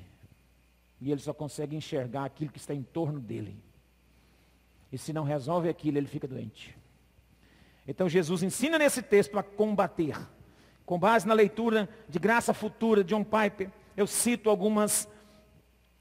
E 0.99 1.13
ele 1.13 1.21
só 1.21 1.35
consegue 1.35 1.77
enxergar 1.77 2.25
aquilo 2.25 2.51
que 2.51 2.59
está 2.59 2.73
em 2.73 2.83
torno 2.83 3.21
dele. 3.21 3.55
E 4.91 4.97
se 4.97 5.13
não 5.13 5.23
resolve 5.23 5.69
aquilo, 5.69 5.99
ele 5.99 6.07
fica 6.07 6.27
doente. 6.27 6.75
Então 7.87 8.09
Jesus 8.09 8.43
ensina 8.43 8.79
nesse 8.79 9.03
texto 9.03 9.39
a 9.39 9.43
combater. 9.43 10.17
Com 10.87 10.99
base 10.99 11.29
na 11.29 11.35
leitura 11.35 11.87
de 12.09 12.19
Graça 12.19 12.55
Futura 12.55 13.05
de 13.05 13.15
John 13.15 13.23
Piper, 13.23 13.71
eu 13.95 14.07
cito 14.07 14.49
algumas, 14.49 15.07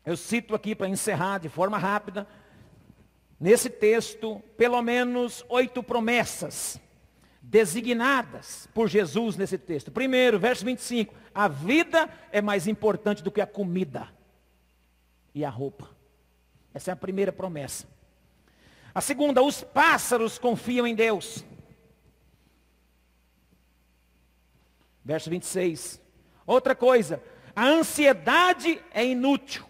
eu 0.06 0.16
cito 0.16 0.56
aqui 0.56 0.74
para 0.74 0.88
encerrar 0.88 1.40
de 1.40 1.50
forma 1.50 1.78
rápida, 1.78 2.26
nesse 3.38 3.70
texto, 3.70 4.42
pelo 4.56 4.82
menos 4.82 5.44
oito 5.50 5.84
promessas 5.84 6.80
designadas 7.50 8.68
por 8.74 8.90
Jesus 8.90 9.38
nesse 9.38 9.58
texto. 9.58 9.92
Primeiro, 9.92 10.40
verso 10.40 10.66
25: 10.66 11.14
a 11.34 11.48
vida 11.48 12.10
é 12.32 12.42
mais 12.42 12.68
importante 12.68 13.24
do 13.24 13.32
que 13.32 13.42
a 13.42 13.48
comida 13.48 14.10
e 15.34 15.46
a 15.46 15.50
roupa. 15.50 15.90
Essa 16.74 16.92
é 16.92 16.94
a 16.94 16.98
primeira 16.98 17.32
promessa. 17.32 17.88
A 18.94 19.02
segunda, 19.02 19.42
os 19.42 19.62
pássaros 19.62 20.40
confiam 20.40 20.88
em 20.88 20.96
Deus. 20.96 21.46
Verso 25.04 25.30
26. 25.30 26.02
Outra 26.46 26.74
coisa, 26.76 27.22
a 27.56 27.66
ansiedade 27.66 28.82
é 28.92 29.06
inútil. 29.06 29.66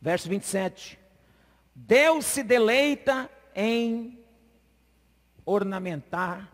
Verso 0.00 0.28
27. 0.28 0.98
Deus 1.86 2.24
se 2.24 2.42
deleita 2.42 3.30
em 3.54 4.18
ornamentar 5.46 6.52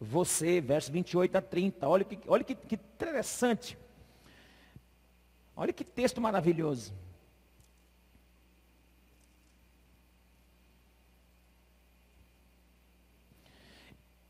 você, 0.00 0.60
versos 0.60 0.90
28 0.90 1.38
a 1.38 1.40
30. 1.40 1.88
Olha 1.88 2.04
que, 2.04 2.18
olha 2.26 2.42
que, 2.42 2.54
que 2.54 2.74
interessante. 2.74 3.78
Olha 5.56 5.72
que 5.72 5.84
texto 5.84 6.20
maravilhoso. 6.20 6.92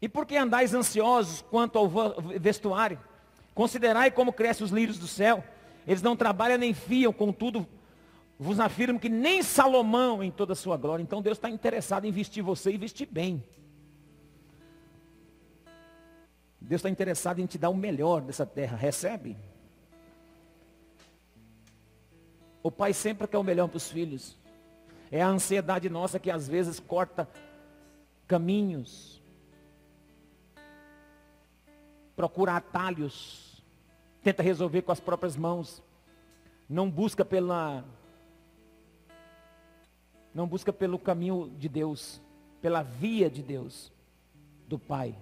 E 0.00 0.08
por 0.08 0.26
que 0.26 0.36
andais 0.36 0.74
ansiosos 0.74 1.42
quanto 1.42 1.78
ao 1.78 1.88
vestuário? 2.38 3.00
Considerai 3.54 4.10
como 4.10 4.32
crescem 4.32 4.64
os 4.64 4.70
lírios 4.70 4.98
do 4.98 5.08
céu. 5.08 5.42
Eles 5.86 6.02
não 6.02 6.14
trabalham 6.14 6.58
nem 6.58 6.74
fiam, 6.74 7.12
contudo 7.12 7.66
vos 8.38 8.60
afirmo 8.60 9.00
que 9.00 9.08
nem 9.08 9.42
Salomão 9.42 10.22
em 10.22 10.30
toda 10.30 10.52
a 10.52 10.56
sua 10.56 10.76
glória. 10.76 11.02
Então 11.02 11.20
Deus 11.20 11.36
está 11.36 11.50
interessado 11.50 12.04
em 12.04 12.12
vestir 12.12 12.42
você 12.42 12.70
e 12.70 12.78
vestir 12.78 13.06
bem. 13.06 13.42
Deus 16.60 16.80
está 16.80 16.88
interessado 16.88 17.40
em 17.40 17.46
te 17.46 17.58
dar 17.58 17.70
o 17.70 17.74
melhor 17.74 18.20
dessa 18.20 18.46
terra. 18.46 18.76
Recebe? 18.76 19.36
O 22.62 22.70
pai 22.70 22.92
sempre 22.92 23.26
quer 23.26 23.38
o 23.38 23.42
melhor 23.42 23.68
para 23.68 23.76
os 23.76 23.90
filhos. 23.90 24.36
É 25.10 25.22
a 25.22 25.28
ansiedade 25.28 25.88
nossa 25.88 26.18
que 26.18 26.30
às 26.30 26.46
vezes 26.46 26.78
corta 26.78 27.28
caminhos. 28.26 29.22
Procura 32.14 32.56
atalhos. 32.56 33.64
Tenta 34.22 34.42
resolver 34.42 34.82
com 34.82 34.92
as 34.92 35.00
próprias 35.00 35.36
mãos. 35.36 35.82
Não 36.68 36.90
busca 36.90 37.24
pela 37.24 37.84
não 40.38 40.46
busca 40.46 40.72
pelo 40.72 41.00
caminho 41.00 41.52
de 41.58 41.68
Deus, 41.68 42.22
pela 42.62 42.80
via 42.80 43.28
de 43.28 43.42
Deus, 43.42 43.92
do 44.68 44.78
Pai. 44.78 45.18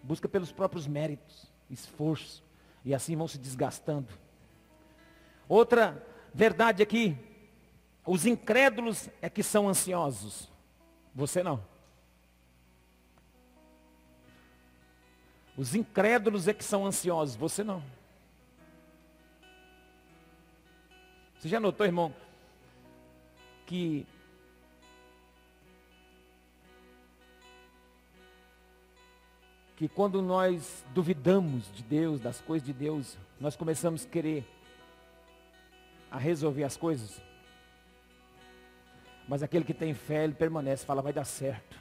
Busca 0.00 0.28
pelos 0.28 0.52
próprios 0.52 0.86
méritos, 0.86 1.50
esforço, 1.68 2.44
e 2.84 2.94
assim 2.94 3.16
vão 3.16 3.26
se 3.26 3.36
desgastando. 3.36 4.06
Outra 5.48 6.06
verdade 6.32 6.84
aqui, 6.84 7.18
os 8.06 8.26
incrédulos 8.26 9.10
é 9.20 9.28
que 9.28 9.42
são 9.42 9.68
ansiosos. 9.68 10.48
Você 11.12 11.42
não. 11.42 11.60
Os 15.56 15.74
incrédulos 15.74 16.46
é 16.46 16.54
que 16.54 16.62
são 16.62 16.86
ansiosos, 16.86 17.34
você 17.34 17.64
não. 17.64 17.82
Você 21.36 21.48
já 21.48 21.58
notou, 21.58 21.84
irmão, 21.84 22.14
que 23.66 24.06
que 29.78 29.86
quando 29.86 30.20
nós 30.20 30.84
duvidamos 30.92 31.70
de 31.72 31.84
Deus, 31.84 32.20
das 32.20 32.40
coisas 32.40 32.66
de 32.66 32.72
Deus, 32.72 33.16
nós 33.38 33.54
começamos 33.54 34.04
a 34.04 34.08
querer 34.08 34.44
a 36.10 36.18
resolver 36.18 36.64
as 36.64 36.76
coisas. 36.76 37.22
Mas 39.28 39.40
aquele 39.40 39.64
que 39.64 39.72
tem 39.72 39.94
fé, 39.94 40.24
ele 40.24 40.32
permanece, 40.32 40.84
fala, 40.84 41.00
vai 41.00 41.12
dar 41.12 41.24
certo. 41.24 41.78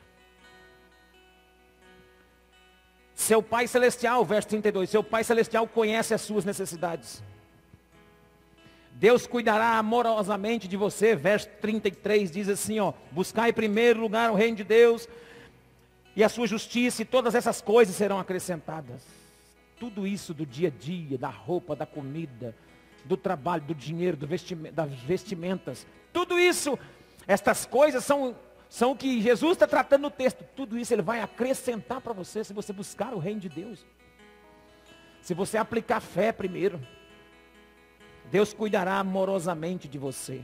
Seu 3.16 3.42
Pai 3.42 3.68
Celestial, 3.68 4.24
verso 4.24 4.50
32, 4.50 4.92
seu 4.92 5.04
Pai 5.04 5.24
Celestial 5.24 5.68
conhece 5.68 6.14
as 6.14 6.22
suas 6.22 6.46
necessidades. 6.46 7.24
Deus 8.92 9.26
cuidará 9.26 9.76
amorosamente 9.76 10.68
de 10.68 10.78
você, 10.78 11.16
verso 11.16 11.50
33 11.62 12.30
diz 12.30 12.48
assim, 12.48 12.80
ó, 12.80 12.94
buscar 13.10 13.50
em 13.50 13.54
primeiro 13.54 14.00
lugar 14.00 14.30
o 14.30 14.36
reino 14.36 14.58
de 14.58 14.64
Deus 14.64 15.10
e 16.18 16.24
a 16.24 16.30
sua 16.30 16.48
justiça, 16.48 17.04
e 17.04 17.06
todas 17.06 17.36
essas 17.36 17.62
coisas 17.62 17.96
serão 17.96 18.18
acrescentadas. 18.18 19.06
Tudo 19.80 20.08
isso 20.08 20.34
do 20.34 20.48
dia 20.48 20.70
a 20.70 20.72
dia, 20.72 21.16
da 21.16 21.30
roupa, 21.30 21.76
da 21.76 21.86
comida, 21.86 22.56
do 23.06 23.16
trabalho, 23.16 23.62
do 23.62 23.76
dinheiro, 23.76 24.18
do 24.18 24.28
das 24.72 24.92
vestimentas. 25.04 25.86
Tudo 26.12 26.40
isso, 26.40 26.78
estas 27.28 27.68
coisas 27.68 28.04
são, 28.04 28.36
são 28.68 28.94
o 28.94 28.96
que 28.98 29.22
Jesus 29.22 29.52
está 29.52 29.68
tratando 29.68 30.02
no 30.02 30.10
texto. 30.10 30.44
Tudo 30.56 30.76
isso 30.76 30.92
ele 30.92 31.04
vai 31.04 31.22
acrescentar 31.22 32.02
para 32.02 32.14
você 32.14 32.44
se 32.44 32.52
você 32.52 32.74
buscar 32.74 33.14
o 33.14 33.20
reino 33.20 33.42
de 33.42 33.50
Deus. 33.50 33.86
Se 35.22 35.36
você 35.36 35.56
aplicar 35.56 36.00
fé 36.00 36.32
primeiro. 36.32 36.82
Deus 38.32 38.54
cuidará 38.54 38.98
amorosamente 38.98 39.88
de 39.88 40.00
você. 40.00 40.44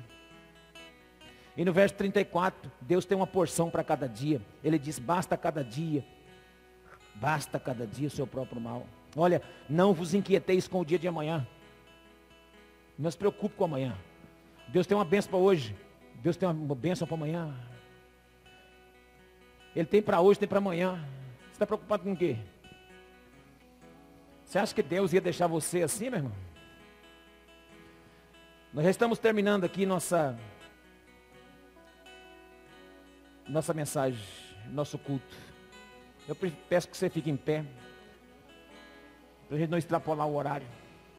E 1.56 1.64
no 1.64 1.72
verso 1.72 1.96
34, 1.96 2.72
Deus 2.82 3.06
tem 3.06 3.16
uma 3.16 3.28
porção 3.28 3.70
para 3.70 3.84
cada 3.84 4.08
dia. 4.08 4.42
Ele 4.64 4.80
diz: 4.80 4.98
basta 4.98 5.38
cada 5.38 5.64
dia, 5.64 6.04
basta 7.16 7.60
cada 7.60 7.86
dia 7.86 8.08
o 8.08 8.12
seu 8.12 8.26
próprio 8.26 8.60
mal. 8.60 8.86
Olha, 9.16 9.42
não 9.70 9.94
vos 9.94 10.14
inquieteis 10.14 10.68
com 10.68 10.80
o 10.80 10.86
dia 10.86 10.98
de 10.98 11.08
amanhã. 11.08 11.48
Não 12.98 13.10
se 13.10 13.18
preocupe 13.18 13.56
com 13.56 13.66
amanhã. 13.66 13.96
Deus 14.68 14.88
tem 14.88 14.98
uma 14.98 15.06
benção 15.06 15.30
para 15.30 15.40
hoje. 15.40 15.76
Deus 16.16 16.36
tem 16.36 16.50
uma 16.50 16.76
benção 16.76 17.08
para 17.08 17.16
amanhã. 17.16 17.54
Ele 19.76 19.86
tem 19.86 20.02
para 20.02 20.22
hoje, 20.22 20.40
tem 20.40 20.48
para 20.48 20.58
amanhã. 20.58 21.04
Você 21.46 21.54
está 21.54 21.66
preocupado 21.66 22.04
com 22.04 22.14
o 22.14 22.18
quê? 22.18 22.38
Você 24.46 24.60
acha 24.60 24.74
que 24.74 24.84
Deus 24.84 25.14
ia 25.14 25.22
deixar 25.22 25.48
você 25.48 25.84
assim, 25.84 26.10
meu 26.10 26.20
irmão? 26.20 26.34
Nós 28.74 28.84
já 28.86 28.92
estamos 28.92 29.20
terminando 29.20 29.64
aqui 29.64 29.86
nossa 29.86 30.38
nossa 33.48 33.74
mensagem, 33.74 34.24
nosso 34.72 34.98
culto. 34.98 35.36
Eu 36.28 36.36
peço 36.70 36.88
que 36.88 36.96
você 36.96 37.10
fique 37.10 37.30
em 37.30 37.38
pé, 37.38 37.66
para 39.48 39.58
a 39.58 39.60
gente 39.60 39.70
não 39.70 39.78
extrapolar 39.78 40.28
o 40.28 40.36
horário. 40.36 40.68